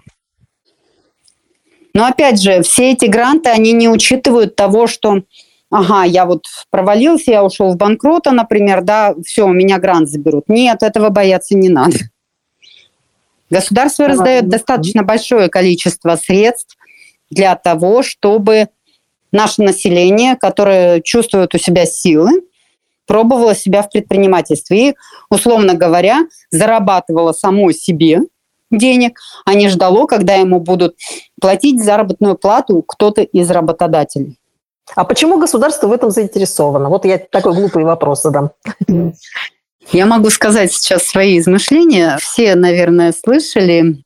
Но 1.92 2.04
опять 2.04 2.40
же, 2.40 2.62
все 2.62 2.92
эти 2.92 3.06
гранты, 3.06 3.50
они 3.50 3.72
не 3.72 3.88
учитывают 3.88 4.54
того, 4.54 4.86
что 4.86 5.22
ага, 5.68 6.04
я 6.04 6.26
вот 6.26 6.44
провалился, 6.70 7.32
я 7.32 7.44
ушел 7.44 7.72
в 7.72 7.76
банкрота, 7.76 8.30
например, 8.30 8.82
да, 8.82 9.16
все, 9.26 9.46
у 9.46 9.52
меня 9.52 9.80
грант 9.80 10.08
заберут. 10.08 10.44
Нет, 10.46 10.84
этого 10.84 11.08
бояться 11.08 11.56
не 11.56 11.68
надо. 11.68 11.96
Государство 13.50 14.06
раздает 14.06 14.48
достаточно 14.48 15.02
большое 15.02 15.48
количество 15.48 16.16
средств 16.16 16.76
для 17.30 17.54
того, 17.56 18.02
чтобы 18.02 18.68
наше 19.32 19.62
население, 19.62 20.36
которое 20.36 21.00
чувствует 21.00 21.54
у 21.54 21.58
себя 21.58 21.84
силы, 21.84 22.42
пробовало 23.06 23.54
себя 23.54 23.82
в 23.82 23.90
предпринимательстве 23.90 24.90
и, 24.90 24.94
условно 25.30 25.74
говоря, 25.74 26.20
зарабатывало 26.50 27.32
само 27.32 27.72
себе 27.72 28.20
денег, 28.70 29.18
а 29.44 29.54
не 29.54 29.68
ждало, 29.68 30.06
когда 30.06 30.34
ему 30.34 30.60
будут 30.60 30.96
платить 31.40 31.82
заработную 31.82 32.36
плату 32.36 32.82
кто-то 32.82 33.22
из 33.22 33.50
работодателей. 33.50 34.38
А 34.94 35.04
почему 35.04 35.38
государство 35.38 35.88
в 35.88 35.92
этом 35.92 36.10
заинтересовано? 36.10 36.88
Вот 36.88 37.04
я 37.04 37.18
такой 37.18 37.54
глупый 37.54 37.84
вопрос 37.84 38.22
задам. 38.22 38.50
Я 39.92 40.06
могу 40.06 40.30
сказать 40.30 40.72
сейчас 40.72 41.04
свои 41.04 41.38
измышления. 41.38 42.16
Все, 42.18 42.54
наверное, 42.54 43.12
слышали 43.12 44.04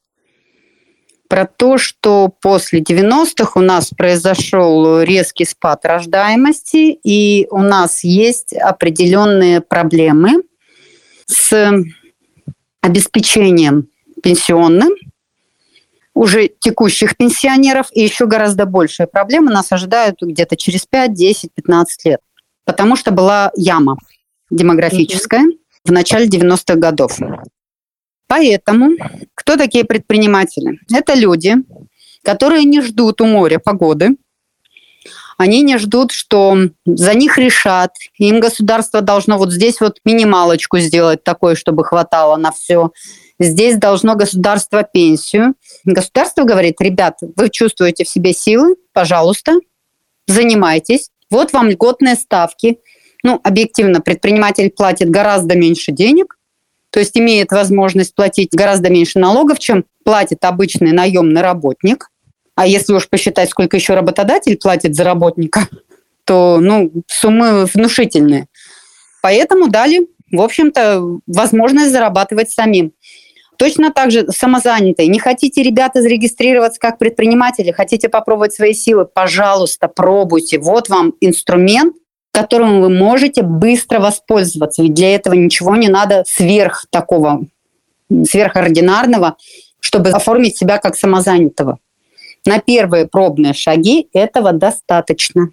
про 1.29 1.47
то, 1.47 1.79
что 1.79 2.33
после 2.41 2.81
90-х 2.81 3.59
у 3.59 3.63
нас 3.63 3.91
произошел 3.91 5.03
резкий 5.03 5.45
спад 5.45 5.85
рождаемости, 5.85 6.99
и 7.03 7.47
у 7.51 7.59
нас 7.59 8.05
есть 8.05 8.55
определенные 8.55 9.61
проблемы 9.61 10.43
с 11.27 11.73
обеспечением 12.81 13.89
пенсионным 14.23 14.91
уже 16.15 16.49
текущих 16.61 17.17
пенсионеров, 17.17 17.89
и 17.93 18.03
еще 18.03 18.27
гораздо 18.27 18.67
большие 18.67 19.09
проблемы 19.09 19.51
нас 19.51 19.73
ожидают 19.73 20.23
где-то 20.23 20.57
через 20.57 20.87
5, 20.87 21.13
10, 21.13 21.51
15 21.53 22.05
лет, 22.05 22.21
потому 22.65 22.95
что 22.95 23.11
была 23.11 23.51
яма 23.57 23.99
демографическая. 24.51 25.43
Mm-hmm 25.43 25.64
в 25.85 25.93
начале 25.93 26.27
90-х 26.27 26.77
годов. 26.77 27.19
Поэтому 28.27 28.91
кто 29.35 29.57
такие 29.57 29.85
предприниматели? 29.85 30.81
Это 30.93 31.15
люди, 31.15 31.57
которые 32.23 32.65
не 32.65 32.81
ждут 32.81 33.21
у 33.21 33.27
моря 33.27 33.59
погоды, 33.59 34.17
они 35.37 35.63
не 35.63 35.79
ждут, 35.79 36.13
что 36.13 36.57
за 36.87 37.15
них 37.15 37.39
решат, 37.39 37.93
им 38.19 38.39
государство 38.41 39.01
должно 39.01 39.37
вот 39.37 39.53
здесь 39.53 39.81
вот 39.81 39.99
минималочку 40.05 40.79
сделать 40.79 41.25
такой, 41.25 41.57
чтобы 41.57 41.85
хватало 41.85 42.37
на 42.37 42.53
все. 42.53 42.93
Здесь 43.41 43.77
должно 43.77 44.15
государство 44.15 44.85
пенсию. 44.85 45.55
Государство 45.85 46.45
говорит, 46.45 46.81
ребят, 46.81 47.19
вы 47.37 47.51
чувствуете 47.51 48.05
в 48.05 48.09
себе 48.09 48.33
силы, 48.33 48.77
пожалуйста, 48.93 49.55
занимайтесь. 50.29 51.11
Вот 51.31 51.53
вам 51.53 51.69
льготные 51.69 52.15
ставки– 52.15 52.79
ну, 53.25 53.41
объективно, 53.43 54.01
предприниматель 54.01 54.71
платит 54.71 55.11
гораздо 55.11 55.57
меньше 55.57 55.91
денег, 55.91 56.37
то 56.91 57.01
есть 57.01 57.17
имеет 57.19 57.51
возможность 57.51 58.15
платить 58.15 58.51
гораздо 58.53 58.91
меньше 58.91 59.19
налогов, 59.19 59.59
чем 59.59 59.85
платит 60.05 60.45
обычный 60.45 60.93
наемный 60.93 61.41
работник. 61.41 62.11
А 62.55 62.69
если 62.69 62.93
уж 62.93 63.09
посчитать, 63.09 63.51
сколько 63.51 63.77
еще 63.77 63.95
работодатель 63.95 64.57
платит 64.57 64.95
за 64.95 65.03
работника, 65.03 65.67
то 66.25 66.59
ну, 66.61 66.93
суммы 67.09 67.65
внушительные. 67.65 68.47
Поэтому 69.23 69.69
дали, 69.69 70.07
в 70.31 70.41
общем-то, 70.41 71.03
возможность 71.27 71.91
зарабатывать 71.91 72.51
самим. 72.51 72.93
Точно 73.57 73.91
так 73.91 74.11
же 74.11 74.27
самозанятые. 74.29 75.09
Не 75.09 75.19
хотите, 75.19 75.63
ребята, 75.63 76.03
зарегистрироваться 76.03 76.79
как 76.79 76.99
предприниматели, 76.99 77.73
хотите 77.73 78.09
попробовать 78.09 78.53
свои 78.53 78.75
силы, 78.75 79.07
пожалуйста, 79.07 79.89
пробуйте. 79.89 80.59
Вот 80.59 80.89
вам 80.89 81.15
инструмент, 81.21 81.95
которым 82.35 82.81
вы 82.81 82.91
можете 82.91 83.43
быстро 83.43 84.01
воспользоваться. 84.01 84.83
Ведь 84.83 84.95
для 84.95 85.15
этого 85.15 85.35
ничего 85.35 85.77
не 85.77 85.89
надо 85.89 86.25
сверх 86.27 86.85
такого, 86.91 87.45
сверхординарного, 88.11 89.37
чтобы 89.79 90.11
оформить 90.11 90.59
себя 90.59 90.79
как 90.79 90.97
самозанятого. 90.97 91.79
На 92.45 92.59
первые 92.59 93.07
пробные 93.07 93.55
шаги 93.55 94.09
этого 94.13 94.53
достаточно. 94.53 95.51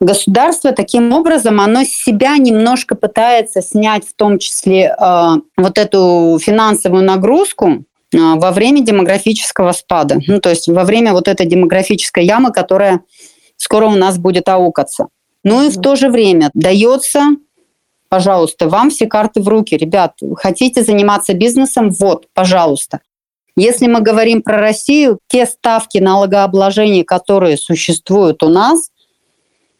Государство 0.00 0.72
таким 0.72 1.12
образом, 1.12 1.60
оно 1.60 1.84
себя 1.84 2.38
немножко 2.38 2.94
пытается 2.94 3.60
снять 3.60 4.08
в 4.08 4.14
том 4.14 4.38
числе 4.38 4.94
э, 4.98 5.28
вот 5.58 5.78
эту 5.78 6.38
финансовую 6.40 7.04
нагрузку 7.04 7.68
э, 7.68 7.78
во 8.12 8.52
время 8.52 8.80
демографического 8.80 9.72
спада. 9.72 10.18
Ну, 10.26 10.40
то 10.40 10.48
есть 10.48 10.68
во 10.68 10.84
время 10.84 11.12
вот 11.12 11.28
этой 11.28 11.46
демографической 11.46 12.24
ямы, 12.24 12.52
которая 12.52 13.00
скоро 13.56 13.86
у 13.86 13.96
нас 13.96 14.18
будет 14.18 14.48
аукаться. 14.48 15.08
Ну 15.46 15.64
и 15.64 15.70
в 15.70 15.80
то 15.80 15.94
же 15.94 16.08
время 16.08 16.50
дается, 16.54 17.20
пожалуйста, 18.08 18.68
вам 18.68 18.90
все 18.90 19.06
карты 19.06 19.40
в 19.40 19.46
руки. 19.46 19.76
Ребят, 19.76 20.14
хотите 20.34 20.82
заниматься 20.82 21.34
бизнесом? 21.34 21.90
Вот, 21.90 22.26
пожалуйста. 22.34 22.98
Если 23.56 23.86
мы 23.86 24.00
говорим 24.00 24.42
про 24.42 24.58
Россию, 24.58 25.20
те 25.28 25.46
ставки 25.46 25.98
налогообложения, 25.98 27.04
которые 27.04 27.56
существуют 27.58 28.42
у 28.42 28.48
нас, 28.48 28.90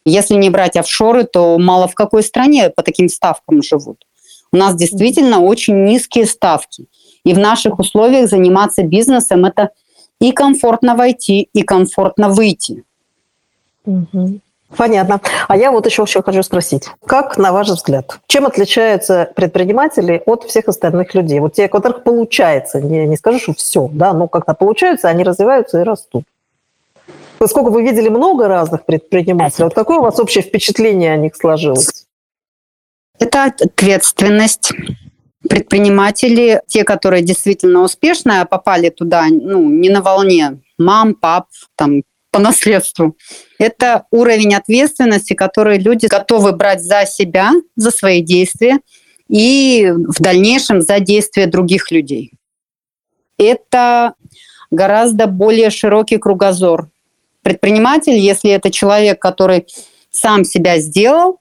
если 0.05 0.35
не 0.35 0.49
брать 0.49 0.77
офшоры, 0.77 1.25
то 1.25 1.57
мало 1.59 1.89
в 1.89 1.95
какой 1.95 2.23
стране 2.23 2.69
по 2.69 2.81
таким 2.81 3.09
ставкам 3.09 3.61
живут. 3.61 4.05
У 4.53 4.55
нас 4.55 4.73
действительно 4.73 5.41
очень 5.41 5.83
низкие 5.83 6.27
ставки. 6.27 6.85
И 7.25 7.33
в 7.33 7.39
наших 7.39 7.77
условиях 7.77 8.29
заниматься 8.29 8.83
бизнесом 8.83 9.43
это 9.43 9.71
и 10.21 10.31
комфортно 10.31 10.95
войти, 10.95 11.49
и 11.51 11.61
комфортно 11.63 12.29
выйти. 12.29 12.85
Угу. 13.83 14.39
Понятно. 14.75 15.21
А 15.47 15.55
я 15.55 15.71
вот 15.71 15.85
еще, 15.85 16.03
еще 16.03 16.21
хочу 16.21 16.43
спросить. 16.43 16.89
Как, 17.05 17.37
на 17.37 17.53
ваш 17.53 17.69
взгляд, 17.69 18.19
чем 18.27 18.45
отличаются 18.45 19.31
предприниматели 19.33 20.21
от 20.25 20.43
всех 20.43 20.67
остальных 20.67 21.13
людей? 21.15 21.39
Вот 21.39 21.53
те, 21.53 21.67
у 21.67 21.69
которых 21.69 22.03
получается, 22.03 22.81
не, 22.81 23.05
не 23.05 23.15
скажу, 23.15 23.39
что 23.39 23.53
все, 23.53 23.89
да, 23.91 24.13
но 24.13 24.27
как-то 24.27 24.53
получается, 24.53 25.07
они 25.07 25.23
развиваются 25.23 25.79
и 25.79 25.83
растут. 25.83 26.25
Поскольку 27.37 27.69
вы 27.69 27.83
видели 27.83 28.09
много 28.09 28.47
разных 28.47 28.83
предпринимателей, 28.83 29.65
вот 29.65 29.73
какое 29.73 29.99
у 29.99 30.01
вас 30.01 30.19
общее 30.19 30.43
впечатление 30.43 31.13
о 31.13 31.17
них 31.17 31.35
сложилось? 31.35 32.05
Это 33.19 33.45
ответственность. 33.45 34.73
Предприниматели, 35.47 36.61
те, 36.67 36.83
которые 36.83 37.21
действительно 37.21 37.81
успешные, 37.81 38.45
попали 38.45 38.89
туда 38.89 39.27
ну, 39.29 39.69
не 39.69 39.89
на 39.89 40.01
волне 40.01 40.59
мам, 40.77 41.13
пап, 41.15 41.47
там, 41.75 42.01
по 42.31 42.39
наследству. 42.39 43.15
Это 43.59 44.05
уровень 44.11 44.55
ответственности, 44.55 45.33
который 45.33 45.79
люди 45.79 46.07
готовы 46.07 46.51
брать 46.53 46.81
за 46.81 47.05
себя, 47.05 47.51
за 47.75 47.91
свои 47.91 48.21
действия 48.21 48.79
и 49.29 49.91
в 49.91 50.21
дальнейшем 50.21 50.81
за 50.81 50.99
действия 50.99 51.47
других 51.47 51.91
людей. 51.91 52.31
Это 53.37 54.13
гораздо 54.71 55.27
более 55.27 55.69
широкий 55.69 56.17
кругозор. 56.17 56.89
Предприниматель, 57.41 58.17
если 58.17 58.51
это 58.51 58.71
человек, 58.71 59.21
который 59.21 59.67
сам 60.09 60.43
себя 60.43 60.79
сделал, 60.79 61.39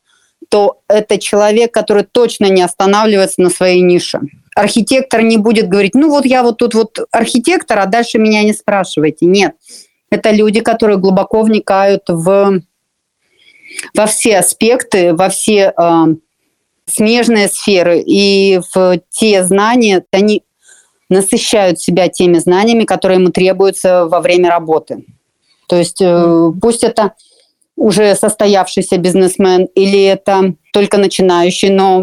то 0.48 0.80
это 0.88 1.18
человек, 1.18 1.72
который 1.72 2.04
точно 2.04 2.46
не 2.46 2.62
останавливается 2.62 3.40
на 3.40 3.50
своей 3.50 3.80
нише. 3.80 4.20
Архитектор 4.54 5.22
не 5.22 5.36
будет 5.36 5.68
говорить, 5.68 5.94
ну 5.94 6.08
вот 6.08 6.24
я 6.24 6.42
вот 6.42 6.58
тут 6.58 6.74
вот 6.74 6.98
архитектор, 7.10 7.78
а 7.78 7.86
дальше 7.86 8.18
меня 8.18 8.42
не 8.42 8.52
спрашивайте. 8.52 9.26
Нет, 9.26 9.54
это 10.10 10.30
люди, 10.30 10.60
которые 10.60 10.98
глубоко 10.98 11.42
вникают 11.42 12.02
в, 12.08 12.60
во 13.94 14.06
все 14.06 14.38
аспекты, 14.38 15.14
во 15.14 15.28
все 15.28 15.72
э, 15.76 16.04
смежные 16.86 17.48
сферы 17.48 18.00
и 18.00 18.60
в 18.74 19.00
те 19.10 19.44
знания, 19.44 20.04
они 20.12 20.44
насыщают 21.08 21.80
себя 21.80 22.08
теми 22.08 22.38
знаниями, 22.38 22.84
которые 22.84 23.20
ему 23.20 23.30
требуются 23.30 24.06
во 24.06 24.20
время 24.20 24.50
работы. 24.50 25.04
То 25.68 25.76
есть 25.76 26.00
э, 26.00 26.52
пусть 26.60 26.84
это 26.84 27.12
уже 27.76 28.14
состоявшийся 28.14 28.96
бизнесмен 28.96 29.66
или 29.74 30.02
это 30.04 30.54
только 30.72 30.96
начинающий, 30.98 31.68
но 31.68 32.02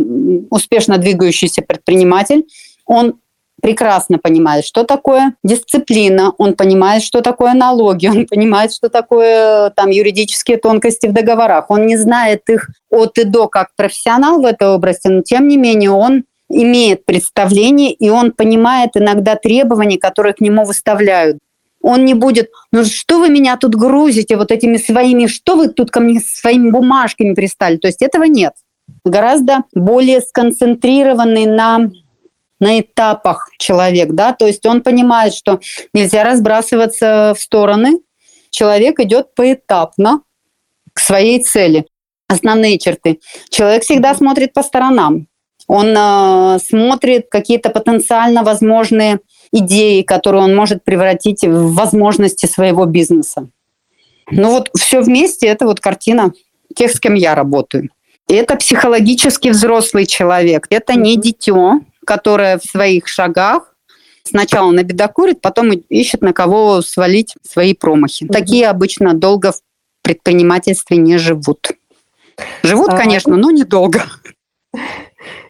успешно 0.50 0.98
двигающийся 0.98 1.62
предприниматель, 1.62 2.46
он 2.86 3.16
прекрасно 3.62 4.20
понимает, 4.20 4.66
что 4.66 4.84
такое 4.84 5.36
дисциплина, 5.44 6.34
он 6.38 6.54
понимает, 6.54 7.04
что 7.04 7.22
такое 7.22 7.54
налоги, 7.54 8.08
он 8.14 8.26
понимает, 8.28 8.74
что 8.74 8.90
такое 8.90 9.70
там 9.72 9.90
юридические 9.90 10.58
тонкости 10.58 11.08
в 11.08 11.14
договорах. 11.14 11.70
Он 11.70 11.86
не 11.86 11.98
знает 11.98 12.50
их 12.50 12.70
от 12.90 13.18
и 13.18 13.24
до 13.24 13.48
как 13.48 13.70
профессионал 13.76 14.42
в 14.42 14.46
этой 14.46 14.68
области, 14.68 15.08
но 15.08 15.22
тем 15.22 15.48
не 15.48 15.58
менее 15.58 15.92
он 15.92 16.24
имеет 16.50 17.06
представление, 17.06 17.94
и 17.94 18.10
он 18.10 18.32
понимает 18.32 18.92
иногда 18.96 19.36
требования, 19.36 19.98
которые 19.98 20.34
к 20.34 20.42
нему 20.42 20.66
выставляют. 20.66 21.40
Он 21.82 22.06
не 22.06 22.14
будет, 22.14 22.50
ну 22.72 22.86
что 22.86 23.20
вы 23.20 23.30
меня 23.30 23.58
тут 23.58 23.76
грузите 23.76 24.38
вот 24.38 24.52
этими 24.52 24.78
своими, 24.78 25.28
что 25.28 25.56
вы 25.56 25.68
тут 25.68 25.92
ко 25.92 26.00
мне 26.00 26.22
своими 26.22 26.70
бумажками 26.70 27.34
пристали. 27.34 27.78
То 27.78 27.88
есть 27.88 28.02
этого 28.02 28.24
нет. 28.24 28.54
Гораздо 29.04 29.64
более 29.74 30.22
сконцентрированный 30.22 31.46
на 31.46 31.92
на 32.64 32.80
этапах 32.80 33.50
человек, 33.60 34.12
да, 34.12 34.34
то 34.34 34.48
есть 34.48 34.66
он 34.66 34.82
понимает, 34.82 35.34
что 35.34 35.60
нельзя 35.94 36.24
разбрасываться 36.24 37.34
в 37.38 37.42
стороны, 37.42 38.00
человек 38.50 39.00
идет 39.00 39.36
поэтапно 39.36 40.22
к 40.94 41.00
своей 41.00 41.44
цели. 41.44 41.86
Основные 42.28 42.80
черты. 42.80 43.20
Человек 43.50 43.84
всегда 43.84 44.16
смотрит 44.16 44.54
по 44.54 44.64
сторонам. 44.64 45.28
Он 45.68 45.94
э, 45.96 46.60
смотрит 46.60 47.28
какие-то 47.30 47.70
потенциально 47.70 48.44
возможные 48.44 49.20
идеи, 49.52 50.02
которые 50.02 50.44
он 50.44 50.56
может 50.56 50.84
превратить 50.84 51.44
в 51.44 51.74
возможности 51.74 52.46
своего 52.46 52.86
бизнеса. 52.86 53.50
Ну 54.32 54.52
вот 54.52 54.70
все 54.78 55.02
вместе 55.02 55.48
это 55.48 55.66
вот 55.66 55.80
картина 55.80 56.32
тех, 56.76 56.92
с 56.92 57.00
кем 57.00 57.14
я 57.14 57.36
работаю. 57.36 57.90
Это 58.28 58.56
психологически 58.56 59.50
взрослый 59.50 60.06
человек, 60.06 60.68
это 60.70 60.94
не 60.94 61.18
дитё, 61.18 61.82
которая 62.06 62.60
в 62.60 62.64
своих 62.64 63.08
шагах 63.08 63.74
сначала 64.24 64.72
набедокурит, 64.72 65.42
потом 65.42 65.72
ищет 65.72 66.22
на 66.22 66.34
кого 66.34 66.82
свалить 66.82 67.36
свои 67.44 67.74
промахи. 67.74 68.24
Mm-hmm. 68.24 68.32
Такие 68.32 68.70
обычно 68.70 69.14
долго 69.14 69.52
в 69.52 69.62
предпринимательстве 70.02 70.98
не 70.98 71.18
живут. 71.18 71.72
Живут, 72.64 72.90
а... 72.90 72.98
конечно, 72.98 73.36
но 73.36 73.52
недолго. 73.52 74.04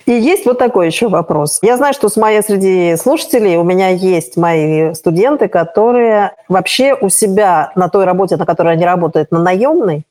И 0.06 0.12
есть 0.12 0.46
вот 0.46 0.60
такой 0.60 0.88
еще 0.88 1.08
вопрос. 1.08 1.60
Я 1.62 1.78
знаю, 1.78 1.94
что 1.94 2.10
с 2.10 2.18
моей 2.18 2.42
среди 2.42 2.98
слушателей 2.98 3.56
у 3.56 3.63
меня 3.63 3.88
есть 3.88 4.36
мои 4.36 4.94
студенты, 4.94 5.48
которые 5.48 6.36
вообще 6.50 6.94
у 6.94 7.08
себя 7.10 7.72
на 7.76 7.88
той 7.88 8.04
работе, 8.04 8.36
на 8.36 8.46
которой 8.46 8.74
они 8.74 8.84
работают, 8.84 9.32
на 9.32 9.42
наемной, 9.42 10.04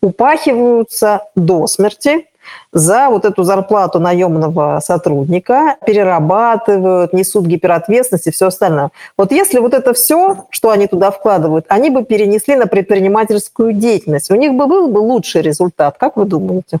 упахиваются 0.00 1.22
до 1.34 1.66
смерти, 1.66 2.26
за 2.72 3.08
вот 3.08 3.24
эту 3.24 3.42
зарплату 3.44 4.00
наемного 4.00 4.80
сотрудника, 4.80 5.76
перерабатывают, 5.86 7.12
несут 7.12 7.46
гиперответственность 7.46 8.26
и 8.26 8.30
все 8.30 8.46
остальное. 8.48 8.90
Вот 9.16 9.32
если 9.32 9.58
вот 9.58 9.74
это 9.74 9.94
все, 9.94 10.46
что 10.50 10.70
они 10.70 10.86
туда 10.86 11.10
вкладывают, 11.10 11.66
они 11.68 11.90
бы 11.90 12.04
перенесли 12.04 12.56
на 12.56 12.66
предпринимательскую 12.66 13.72
деятельность, 13.72 14.30
у 14.30 14.34
них 14.34 14.54
бы 14.54 14.66
был 14.66 14.88
бы 14.88 14.98
лучший 14.98 15.42
результат. 15.42 15.96
Как 15.98 16.16
вы 16.16 16.24
думаете? 16.24 16.78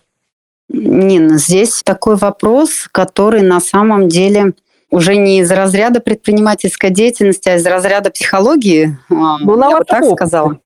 Нина, 0.68 1.38
здесь 1.38 1.82
такой 1.84 2.16
вопрос, 2.16 2.88
который 2.90 3.42
на 3.42 3.60
самом 3.60 4.08
деле 4.08 4.54
уже 4.90 5.16
не 5.16 5.40
из 5.40 5.50
разряда 5.50 6.00
предпринимательской 6.00 6.90
деятельности, 6.90 7.48
а 7.48 7.56
из 7.56 7.66
разряда 7.66 8.10
психологии. 8.10 8.96
Ну, 9.08 9.70
я 9.70 9.78
бы 9.78 9.84
так 9.84 10.04
сказала. 10.04 10.58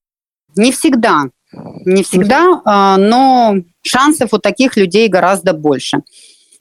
Не 0.55 0.71
всегда. 0.71 1.25
Не 1.51 2.03
всегда, 2.03 2.61
а, 2.65 2.97
но 2.97 3.55
шансов 3.81 4.33
у 4.33 4.37
таких 4.37 4.77
людей 4.77 5.07
гораздо 5.07 5.53
больше. 5.53 5.99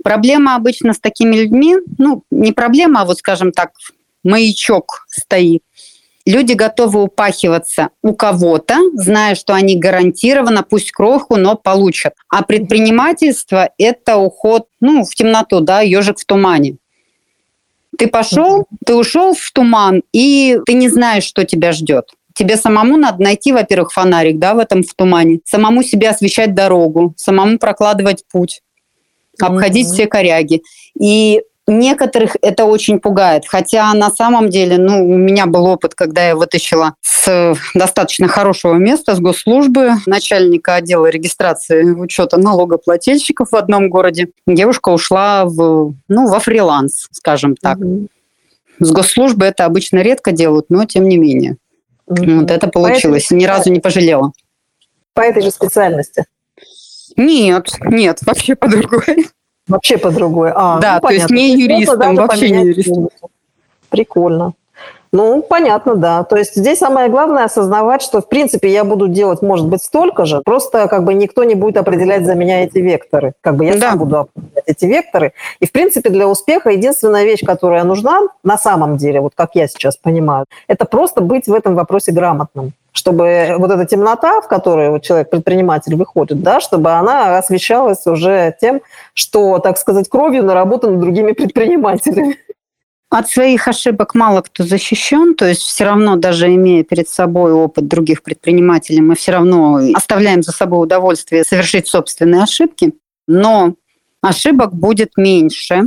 Проблема 0.03 0.55
обычно 0.55 0.95
с 0.95 0.99
такими 0.99 1.37
людьми, 1.37 1.77
ну, 1.99 2.23
не 2.31 2.53
проблема, 2.53 3.03
а 3.03 3.05
вот, 3.05 3.19
скажем 3.19 3.53
так, 3.53 3.73
маячок 4.25 5.07
стоит. 5.11 5.63
Люди 6.25 6.53
готовы 6.53 7.03
упахиваться 7.03 7.89
у 8.03 8.15
кого-то, 8.15 8.77
зная, 8.93 9.35
что 9.35 9.55
они 9.55 9.77
гарантированно, 9.77 10.63
пусть 10.63 10.93
кроху, 10.93 11.37
но 11.37 11.57
получат. 11.57 12.15
А 12.29 12.43
предпринимательство– 12.43 13.71
это 13.79 14.19
уход 14.19 14.67
ну, 14.81 15.05
в 15.05 15.15
темноту, 15.15 15.61
да, 15.61 15.81
ежик 15.81 16.19
в 16.19 16.27
тумане. 16.27 16.77
Ты 17.97 18.09
пошел, 18.09 18.67
ты 18.85 18.95
ушел 18.95 19.35
в 19.35 19.51
туман, 19.53 20.03
и 20.13 20.61
ты 20.67 20.75
не 20.75 20.89
знаешь, 20.89 21.25
что 21.25 21.45
тебя 21.45 21.73
ждет. 21.73 22.13
Тебе 22.39 22.57
самому 22.57 22.97
надо 22.97 23.21
найти, 23.21 23.53
во-первых, 23.53 23.93
фонарик, 23.93 24.39
да, 24.39 24.55
в 24.55 24.59
этом 24.59 24.85
в 24.85 24.95
тумане, 24.95 25.41
самому 25.45 25.83
себе 25.83 26.09
освещать 26.09 26.55
дорогу, 26.55 27.13
самому 27.17 27.59
прокладывать 27.59 28.23
путь, 28.31 28.63
обходить 29.41 29.89
mm-hmm. 29.89 29.93
все 29.93 30.07
коряги. 30.07 30.63
И 30.97 31.43
Некоторых 31.71 32.37
это 32.41 32.65
очень 32.65 32.99
пугает, 32.99 33.43
хотя 33.47 33.93
на 33.93 34.11
самом 34.11 34.49
деле, 34.49 34.79
ну, 34.79 35.07
у 35.07 35.19
меня 35.19 35.45
был 35.45 35.67
опыт, 35.67 35.95
когда 35.95 36.29
я 36.29 36.35
вытащила 36.35 36.95
с 37.03 37.55
достаточно 37.75 38.27
хорошего 38.27 38.77
места, 38.77 39.15
с 39.15 39.21
госслужбы, 39.21 39.91
начальника 40.07 40.77
отдела 40.77 41.09
регистрации 41.09 41.85
учета 41.91 42.39
налогоплательщиков 42.39 43.51
в 43.51 43.55
одном 43.55 43.91
городе. 43.91 44.29
Девушка 44.47 44.89
ушла 44.89 45.45
в, 45.45 45.93
ну, 46.09 46.29
во 46.29 46.41
фриланс, 46.41 47.07
скажем 47.11 47.55
так. 47.55 47.77
Угу. 47.77 48.09
С 48.81 48.91
госслужбы 48.91 49.45
это 49.45 49.67
обычно 49.67 49.99
редко 49.99 50.33
делают, 50.33 50.71
но 50.71 50.87
тем 50.87 51.07
не 51.07 51.19
менее. 51.19 51.59
Вот 52.09 52.51
это 52.51 52.69
получилось. 52.69 53.25
Поэтому... 53.25 53.41
Ни 53.41 53.45
разу 53.45 53.71
не 53.71 53.81
пожалела. 53.81 54.33
По 55.15 55.21
этой 55.21 55.43
же 55.43 55.51
специальности? 55.51 56.25
Нет, 57.17 57.71
нет, 57.81 58.21
вообще 58.23 58.55
по 58.55 58.69
другой. 58.69 59.29
Вообще 59.67 59.99
по 59.99 60.11
другой. 60.11 60.53
А, 60.55 60.79
да, 60.79 60.99
ну, 61.03 61.09
то 61.09 61.15
есть 61.15 61.31
не 61.31 61.55
юристом, 61.61 62.15
вообще 62.15 62.51
не 62.51 62.67
юристом. 62.69 63.11
Прикольно. 63.91 64.55
Ну, 65.13 65.43
понятно, 65.43 65.95
да. 65.95 66.25
То 66.25 66.37
есть 66.37 66.55
здесь 66.55 66.79
самое 66.79 67.09
главное 67.09 67.45
осознавать, 67.45 68.03
что, 68.03 68.21
в 68.21 68.29
принципе, 68.29 68.69
я 68.69 68.85
буду 68.85 69.09
делать, 69.09 69.43
может 69.43 69.67
быть, 69.67 69.83
столько 69.83 70.27
же, 70.27 70.43
просто 70.45 70.87
как 70.89 71.05
бы 71.05 71.15
никто 71.15 71.45
не 71.45 71.55
будет 71.55 71.77
определять 71.77 72.27
за 72.27 72.35
меня 72.35 72.65
эти 72.65 72.79
векторы. 72.79 73.33
Как 73.41 73.57
бы 73.57 73.65
я 73.65 73.75
да. 73.75 73.91
сам 73.91 73.99
буду 73.99 74.19
определять 74.19 74.65
эти 74.67 74.85
векторы. 74.85 75.33
И, 75.61 75.67
в 75.67 75.73
принципе, 75.73 76.11
для 76.11 76.29
успеха 76.29 76.71
единственная 76.71 77.25
вещь, 77.25 77.45
которая 77.45 77.85
нужна 77.85 78.21
на 78.45 78.59
самом 78.59 78.97
деле, 78.97 79.21
вот 79.21 79.33
как 79.35 79.51
я 79.55 79.67
сейчас 79.67 79.97
понимаю, 79.97 80.45
это 80.67 80.85
просто 80.85 81.21
быть 81.21 81.47
в 81.47 81.55
этом 81.55 81.75
вопросе 81.75 82.13
грамотным 82.13 82.73
чтобы 82.99 83.55
вот 83.59 83.71
эта 83.71 83.87
темнота, 83.87 84.41
в 84.41 84.49
которую 84.49 84.91
вот 84.91 85.03
человек, 85.03 85.31
предприниматель, 85.31 85.95
выходит, 85.95 86.43
да, 86.43 86.59
чтобы 86.59 86.91
она 86.91 87.39
освещалась 87.39 88.05
уже 88.07 88.57
тем, 88.61 88.81
что, 89.15 89.61
так 89.61 89.79
сказать, 89.79 90.09
кровью 90.09 90.43
наработано 90.43 90.99
другими 90.99 91.31
предпринимателями. 91.31 92.37
От 93.11 93.31
своих 93.31 93.69
ошибок 93.69 94.15
мало 94.15 94.43
кто 94.43 94.65
защищен, 94.65 95.35
то 95.35 95.47
есть 95.47 95.63
все 95.63 95.85
равно, 95.85 96.17
даже 96.17 96.49
имея 96.55 96.85
перед 96.85 97.09
собой 97.09 97.53
опыт 97.53 97.89
других 97.89 98.23
предпринимателей, 98.23 99.01
мы 99.01 99.15
все 99.15 99.33
равно 99.33 99.81
оставляем 99.95 100.43
за 100.43 100.53
собой 100.53 100.85
удовольствие 100.85 101.45
совершить 101.45 101.89
собственные 101.89 102.43
ошибки, 102.43 102.93
но 103.27 103.75
ошибок 104.21 104.75
будет 104.75 105.17
меньше, 105.17 105.85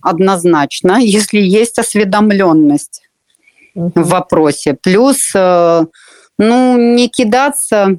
однозначно, 0.00 0.98
если 1.00 1.40
есть 1.40 1.78
осведомленность 1.78 3.02
в 3.74 4.08
вопросе. 4.08 4.74
Плюс 4.80 5.32
э, 5.34 5.84
ну, 6.38 6.94
не 6.94 7.08
кидаться 7.08 7.96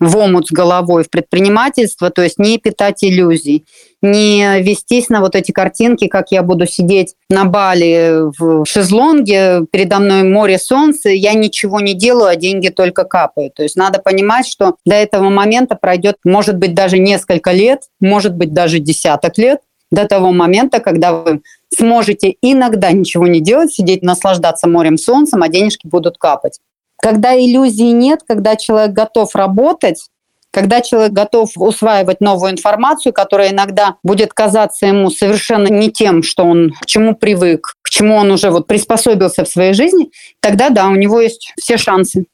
в 0.00 0.16
омут 0.16 0.48
с 0.48 0.50
головой 0.50 1.04
в 1.04 1.10
предпринимательство, 1.10 2.10
то 2.10 2.22
есть 2.22 2.38
не 2.38 2.58
питать 2.58 3.02
иллюзий, 3.02 3.66
не 4.00 4.60
вестись 4.60 5.08
на 5.08 5.20
вот 5.20 5.34
эти 5.34 5.52
картинки, 5.52 6.06
как 6.06 6.30
я 6.30 6.42
буду 6.42 6.66
сидеть 6.66 7.14
на 7.28 7.44
Бали 7.44 8.30
в 8.38 8.64
шезлонге, 8.64 9.62
передо 9.70 9.98
мной 9.98 10.22
море 10.22 10.58
солнца, 10.58 11.08
я 11.08 11.34
ничего 11.34 11.80
не 11.80 11.94
делаю, 11.94 12.28
а 12.28 12.36
деньги 12.36 12.68
только 12.68 13.04
капают. 13.04 13.54
То 13.54 13.62
есть 13.62 13.76
надо 13.76 13.98
понимать, 13.98 14.46
что 14.46 14.76
до 14.84 14.94
этого 14.94 15.30
момента 15.30 15.74
пройдет, 15.74 16.16
может 16.24 16.56
быть, 16.56 16.74
даже 16.74 16.98
несколько 16.98 17.50
лет, 17.52 17.82
может 18.00 18.34
быть, 18.34 18.52
даже 18.52 18.78
десяток 18.78 19.36
лет, 19.38 19.60
до 19.90 20.06
того 20.06 20.32
момента, 20.32 20.80
когда 20.80 21.12
вы 21.12 21.40
сможете 21.74 22.34
иногда 22.42 22.92
ничего 22.92 23.26
не 23.26 23.40
делать, 23.40 23.72
сидеть, 23.72 24.02
наслаждаться 24.02 24.68
морем 24.68 24.98
солнцем, 24.98 25.42
а 25.42 25.48
денежки 25.48 25.86
будут 25.86 26.18
капать. 26.18 26.60
Когда 27.00 27.36
иллюзий 27.38 27.92
нет, 27.92 28.20
когда 28.26 28.56
человек 28.56 28.92
готов 28.92 29.34
работать, 29.34 30.08
когда 30.50 30.80
человек 30.80 31.12
готов 31.12 31.50
усваивать 31.56 32.20
новую 32.20 32.52
информацию, 32.52 33.12
которая 33.12 33.50
иногда 33.50 33.96
будет 34.02 34.32
казаться 34.32 34.86
ему 34.86 35.10
совершенно 35.10 35.68
не 35.68 35.92
тем, 35.92 36.22
что 36.22 36.44
он 36.44 36.72
к 36.80 36.86
чему 36.86 37.14
привык, 37.14 37.74
к 37.82 37.90
чему 37.90 38.16
он 38.16 38.30
уже 38.30 38.50
вот 38.50 38.66
приспособился 38.66 39.44
в 39.44 39.48
своей 39.48 39.74
жизни, 39.74 40.10
тогда 40.40 40.70
да, 40.70 40.88
у 40.88 40.96
него 40.96 41.20
есть 41.20 41.52
все 41.60 41.76
шансы. 41.76 42.26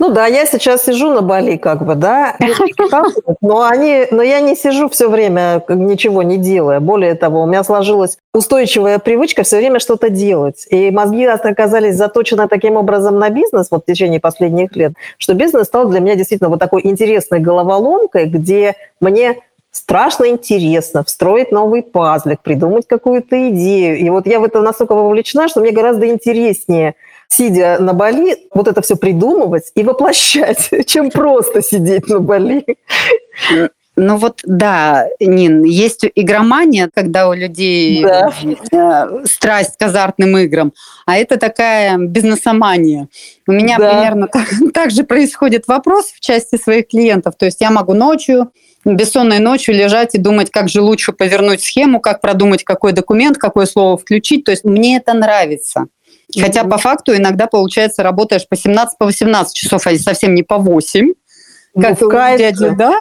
Ну 0.00 0.10
да, 0.10 0.26
я 0.26 0.46
сейчас 0.46 0.84
сижу 0.84 1.12
на 1.12 1.22
Бали, 1.22 1.56
как 1.56 1.84
бы, 1.84 1.96
да, 1.96 2.36
но, 3.40 3.64
они, 3.64 4.06
но 4.12 4.22
я 4.22 4.38
не 4.38 4.54
сижу 4.54 4.88
все 4.88 5.10
время, 5.10 5.64
ничего 5.68 6.22
не 6.22 6.36
делая. 6.36 6.78
Более 6.78 7.16
того, 7.16 7.42
у 7.42 7.46
меня 7.46 7.64
сложилась 7.64 8.16
устойчивая 8.32 9.00
привычка 9.00 9.42
все 9.42 9.56
время 9.56 9.80
что-то 9.80 10.08
делать. 10.08 10.66
И 10.70 10.92
мозги 10.92 11.24
оказались 11.24 11.96
заточены 11.96 12.46
таким 12.46 12.76
образом 12.76 13.18
на 13.18 13.28
бизнес 13.30 13.68
вот 13.72 13.82
в 13.82 13.86
течение 13.86 14.20
последних 14.20 14.76
лет, 14.76 14.92
что 15.18 15.34
бизнес 15.34 15.66
стал 15.66 15.88
для 15.88 15.98
меня 15.98 16.14
действительно 16.14 16.48
вот 16.48 16.60
такой 16.60 16.82
интересной 16.86 17.40
головоломкой, 17.40 18.26
где 18.26 18.76
мне 19.00 19.38
страшно 19.72 20.28
интересно 20.28 21.02
встроить 21.02 21.50
новый 21.50 21.82
пазлик, 21.82 22.40
придумать 22.40 22.86
какую-то 22.86 23.50
идею. 23.50 23.98
И 23.98 24.10
вот 24.10 24.28
я 24.28 24.38
в 24.38 24.44
это 24.44 24.60
настолько 24.60 24.94
вовлечена, 24.94 25.48
что 25.48 25.60
мне 25.60 25.72
гораздо 25.72 26.06
интереснее– 26.08 26.94
сидя 27.28 27.78
на 27.78 27.92
Бали, 27.92 28.36
вот 28.52 28.68
это 28.68 28.82
все 28.82 28.96
придумывать 28.96 29.70
и 29.74 29.82
воплощать, 29.82 30.70
чем 30.86 31.10
просто 31.10 31.62
сидеть 31.62 32.08
на 32.08 32.20
Бали. 32.20 32.64
Ну 34.00 34.16
вот 34.16 34.42
да, 34.44 35.08
Нин, 35.18 35.64
есть 35.64 36.06
игромания, 36.14 36.88
когда 36.94 37.28
у 37.28 37.32
людей 37.32 38.00
да. 38.00 38.30
Э, 38.70 39.24
страсть 39.24 39.76
к 39.76 39.82
азартным 39.82 40.38
играм, 40.38 40.72
а 41.04 41.18
это 41.18 41.36
такая 41.36 41.98
бизнесомания. 41.98 43.08
У 43.48 43.52
меня 43.52 43.76
да. 43.76 43.90
примерно 43.90 44.28
так, 44.28 44.46
так 44.72 44.90
же 44.92 45.02
происходит 45.02 45.66
вопрос 45.66 46.12
в 46.12 46.20
части 46.20 46.56
своих 46.56 46.86
клиентов. 46.86 47.34
То 47.36 47.46
есть 47.46 47.60
я 47.60 47.72
могу 47.72 47.92
ночью, 47.92 48.52
бессонной 48.84 49.40
ночью 49.40 49.74
лежать 49.74 50.14
и 50.14 50.18
думать, 50.18 50.52
как 50.52 50.68
же 50.68 50.80
лучше 50.80 51.12
повернуть 51.12 51.64
схему, 51.64 52.00
как 52.00 52.20
продумать 52.20 52.62
какой 52.62 52.92
документ, 52.92 53.36
какое 53.36 53.66
слово 53.66 53.98
включить. 53.98 54.44
То 54.44 54.52
есть 54.52 54.62
мне 54.62 54.98
это 54.98 55.12
нравится. 55.12 55.86
Хотя 56.36 56.64
по 56.64 56.76
факту 56.76 57.16
иногда, 57.16 57.46
получается, 57.46 58.02
работаешь 58.02 58.46
по 58.48 58.56
17, 58.56 58.98
по 58.98 59.06
18 59.06 59.54
часов, 59.54 59.86
а 59.86 59.96
совсем 59.96 60.34
не 60.34 60.42
по 60.42 60.58
8. 60.58 61.12
Как 61.80 62.00
ну, 62.00 62.10
дяди, 62.10 62.70
да? 62.76 63.00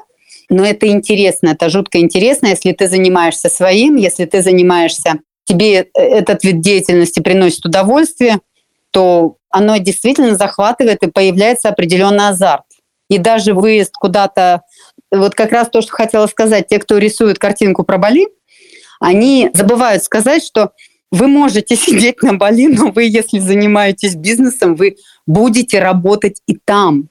Но 0.49 0.65
это 0.65 0.87
интересно, 0.87 1.49
это 1.49 1.69
жутко 1.69 1.99
интересно, 1.99 2.47
если 2.47 2.71
ты 2.71 2.87
занимаешься 2.87 3.49
своим, 3.49 3.95
если 3.95 4.25
ты 4.25 4.41
занимаешься, 4.41 5.19
тебе 5.43 5.89
этот 5.93 6.43
вид 6.43 6.61
деятельности 6.61 7.19
приносит 7.19 7.65
удовольствие, 7.65 8.39
то 8.91 9.37
оно 9.49 9.77
действительно 9.77 10.35
захватывает 10.35 11.03
и 11.03 11.11
появляется 11.11 11.69
определенный 11.69 12.29
азарт. 12.29 12.63
И 13.09 13.17
даже 13.17 13.53
выезд 13.53 13.93
куда-то, 13.93 14.61
вот 15.11 15.35
как 15.35 15.51
раз 15.51 15.69
то, 15.69 15.81
что 15.81 15.91
хотела 15.91 16.27
сказать, 16.27 16.67
те, 16.67 16.79
кто 16.79 16.97
рисует 16.97 17.39
картинку 17.39 17.83
про 17.83 17.97
Бали, 17.97 18.27
они 18.99 19.49
забывают 19.53 20.03
сказать, 20.03 20.43
что 20.43 20.71
вы 21.11 21.27
можете 21.27 21.75
сидеть 21.77 22.21
на 22.21 22.33
Бали, 22.33 22.67
но 22.67 22.91
вы, 22.91 23.03
если 23.03 23.39
занимаетесь 23.39 24.15
бизнесом, 24.15 24.75
вы 24.75 24.97
будете 25.25 25.79
работать 25.79 26.41
и 26.47 26.57
там. 26.63 27.09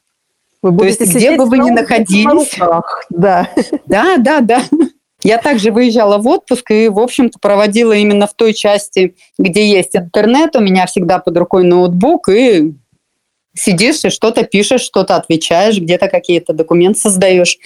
Вы 0.62 0.72
будете 0.72 0.98
То 0.98 1.04
есть, 1.04 1.16
где 1.16 1.36
бы 1.36 1.46
вы 1.46 1.58
ни 1.58 1.70
находились. 1.70 2.56
Да. 3.10 3.50
да, 3.86 4.16
да, 4.16 4.40
да. 4.40 4.62
Я 5.22 5.38
также 5.38 5.72
выезжала 5.72 6.18
в 6.18 6.26
отпуск 6.26 6.70
и, 6.70 6.88
в 6.88 6.98
общем-то, 6.98 7.38
проводила 7.40 7.92
именно 7.92 8.26
в 8.26 8.34
той 8.34 8.52
части, 8.52 9.16
где 9.38 9.68
есть 9.68 9.96
интернет. 9.96 10.54
У 10.56 10.60
меня 10.60 10.86
всегда 10.86 11.18
под 11.18 11.36
рукой 11.36 11.64
ноутбук, 11.64 12.28
и 12.28 12.74
сидишь 13.54 14.04
и 14.04 14.10
что-то 14.10 14.44
пишешь, 14.44 14.82
что-то 14.82 15.16
отвечаешь, 15.16 15.78
где-то 15.78 16.08
какие-то 16.08 16.52
документы 16.52 17.00
создаешь. 17.00 17.58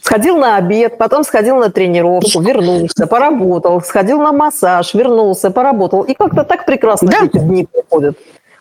Сходил 0.00 0.38
на 0.38 0.56
обед, 0.56 0.96
потом 0.98 1.24
сходил 1.24 1.56
на 1.56 1.70
тренировку, 1.70 2.40
вернулся, 2.40 3.06
поработал, 3.06 3.82
сходил 3.82 4.20
на 4.20 4.32
массаж, 4.32 4.94
вернулся, 4.94 5.50
поработал. 5.50 6.02
И 6.02 6.14
как-то 6.14 6.44
так 6.44 6.64
прекрасно 6.64 7.10
да. 7.10 7.26
эти 7.26 7.38
дни 7.38 7.66
проходят. 7.70 8.16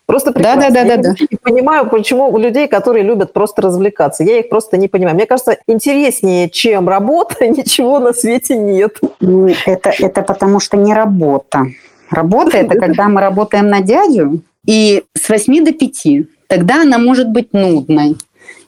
Просто 0.05 0.33
прекрасно. 0.33 0.69
Да, 0.69 0.69
да, 0.69 0.83
да, 0.83 0.97
да, 0.97 1.03
да. 1.03 1.25
Не 1.31 1.37
понимаю, 1.37 1.89
почему 1.89 2.29
у 2.29 2.37
людей, 2.37 2.67
которые 2.67 3.03
любят 3.03 3.31
просто 3.31 3.61
развлекаться. 3.61 4.23
Я 4.23 4.39
их 4.39 4.49
просто 4.49 4.75
не 4.75 4.89
понимаю. 4.89 5.15
Мне 5.15 5.25
кажется, 5.25 5.57
интереснее, 5.65 6.49
чем 6.49 6.89
работа, 6.89 7.47
ничего 7.47 7.99
на 7.99 8.13
свете 8.13 8.57
нет. 8.57 8.97
Ну, 9.21 9.47
это, 9.65 9.93
это 9.97 10.21
потому 10.23 10.59
что 10.59 10.75
не 10.75 10.93
работа. 10.93 11.67
Работа– 12.09 12.57
это 12.59 12.75
когда 12.79 13.07
мы 13.07 13.21
работаем 13.21 13.69
на 13.69 13.81
дядю, 13.81 14.41
и 14.65 15.03
с 15.13 15.29
8 15.29 15.65
до 15.65 15.73
5. 15.73 16.05
Тогда 16.47 16.81
она 16.81 16.97
может 16.97 17.29
быть 17.29 17.53
нудной. 17.53 18.17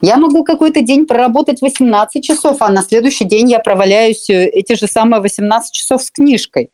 Я 0.01 0.17
могу 0.17 0.43
какой-то 0.43 0.81
день 0.81 1.05
проработать 1.05 1.61
18 1.61 2.23
часов, 2.23 2.57
а 2.59 2.69
на 2.69 2.81
следующий 2.83 3.25
день 3.25 3.49
я 3.49 3.59
проваляюсь 3.59 4.29
э, 4.29 4.45
эти 4.45 4.73
же 4.73 4.87
самые 4.87 5.21
18 5.21 5.71
часов 5.71 6.03
с 6.03 6.11
книжкой. 6.11 6.71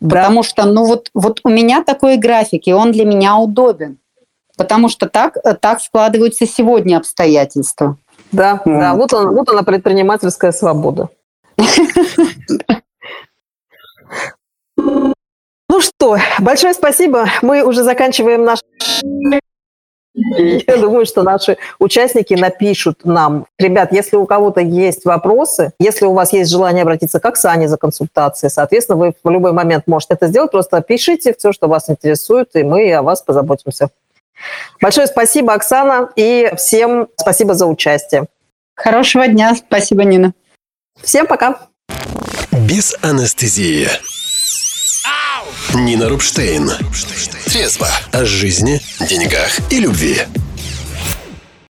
Да. 0.00 0.16
Потому 0.16 0.42
что, 0.42 0.66
ну 0.66 0.84
вот, 0.84 1.10
вот 1.14 1.40
у 1.44 1.48
меня 1.48 1.82
такой 1.82 2.16
график, 2.16 2.66
и 2.66 2.72
он 2.72 2.92
для 2.92 3.04
меня 3.04 3.36
удобен. 3.36 3.98
Потому 4.56 4.88
что 4.88 5.08
так, 5.08 5.36
э, 5.42 5.54
так 5.54 5.80
складываются 5.80 6.46
сегодня 6.46 6.96
обстоятельства. 6.98 7.96
Да, 8.32 8.60
вот. 8.64 8.78
да, 8.78 8.94
вот, 8.94 9.12
он, 9.12 9.34
вот 9.34 9.48
она 9.48 9.62
предпринимательская 9.62 10.52
свобода. 10.52 11.08
Ну 15.68 15.80
что, 15.82 16.16
большое 16.38 16.72
спасибо. 16.72 17.26
Мы 17.42 17.62
уже 17.62 17.82
заканчиваем 17.82 18.44
наш 18.44 18.60
Я 20.16 20.78
думаю, 20.78 21.04
что 21.04 21.22
наши 21.22 21.58
участники 21.78 22.32
напишут 22.32 23.04
нам. 23.04 23.46
Ребят, 23.58 23.92
если 23.92 24.16
у 24.16 24.24
кого-то 24.24 24.60
есть 24.60 25.04
вопросы, 25.04 25.72
если 25.78 26.06
у 26.06 26.14
вас 26.14 26.32
есть 26.32 26.50
желание 26.50 26.82
обратиться 26.82 27.20
к 27.20 27.24
Оксане 27.26 27.68
за 27.68 27.76
консультацией, 27.76 28.50
соответственно, 28.50 28.96
вы 28.96 29.12
в 29.22 29.30
любой 29.30 29.52
момент 29.52 29.86
можете 29.86 30.14
это 30.14 30.28
сделать. 30.28 30.50
Просто 30.50 30.80
пишите 30.80 31.34
все, 31.36 31.52
что 31.52 31.68
вас 31.68 31.90
интересует, 31.90 32.48
и 32.54 32.62
мы 32.62 32.90
о 32.94 33.02
вас 33.02 33.20
позаботимся. 33.20 33.90
Большое 34.80 35.06
спасибо, 35.06 35.52
Оксана, 35.52 36.10
и 36.16 36.50
всем 36.56 37.08
спасибо 37.16 37.54
за 37.54 37.66
участие. 37.66 38.26
Хорошего 38.74 39.28
дня. 39.28 39.54
Спасибо, 39.54 40.04
Нина. 40.04 40.32
Всем 41.02 41.26
пока. 41.26 41.68
Без 42.52 42.96
анестезии. 43.02 43.88
Нина 45.74 46.08
Рубштейн. 46.08 46.70
Трезво 47.46 47.88
о 48.12 48.24
жизни, 48.24 48.80
деньгах 49.00 49.58
и 49.70 49.78
любви. 49.78 50.22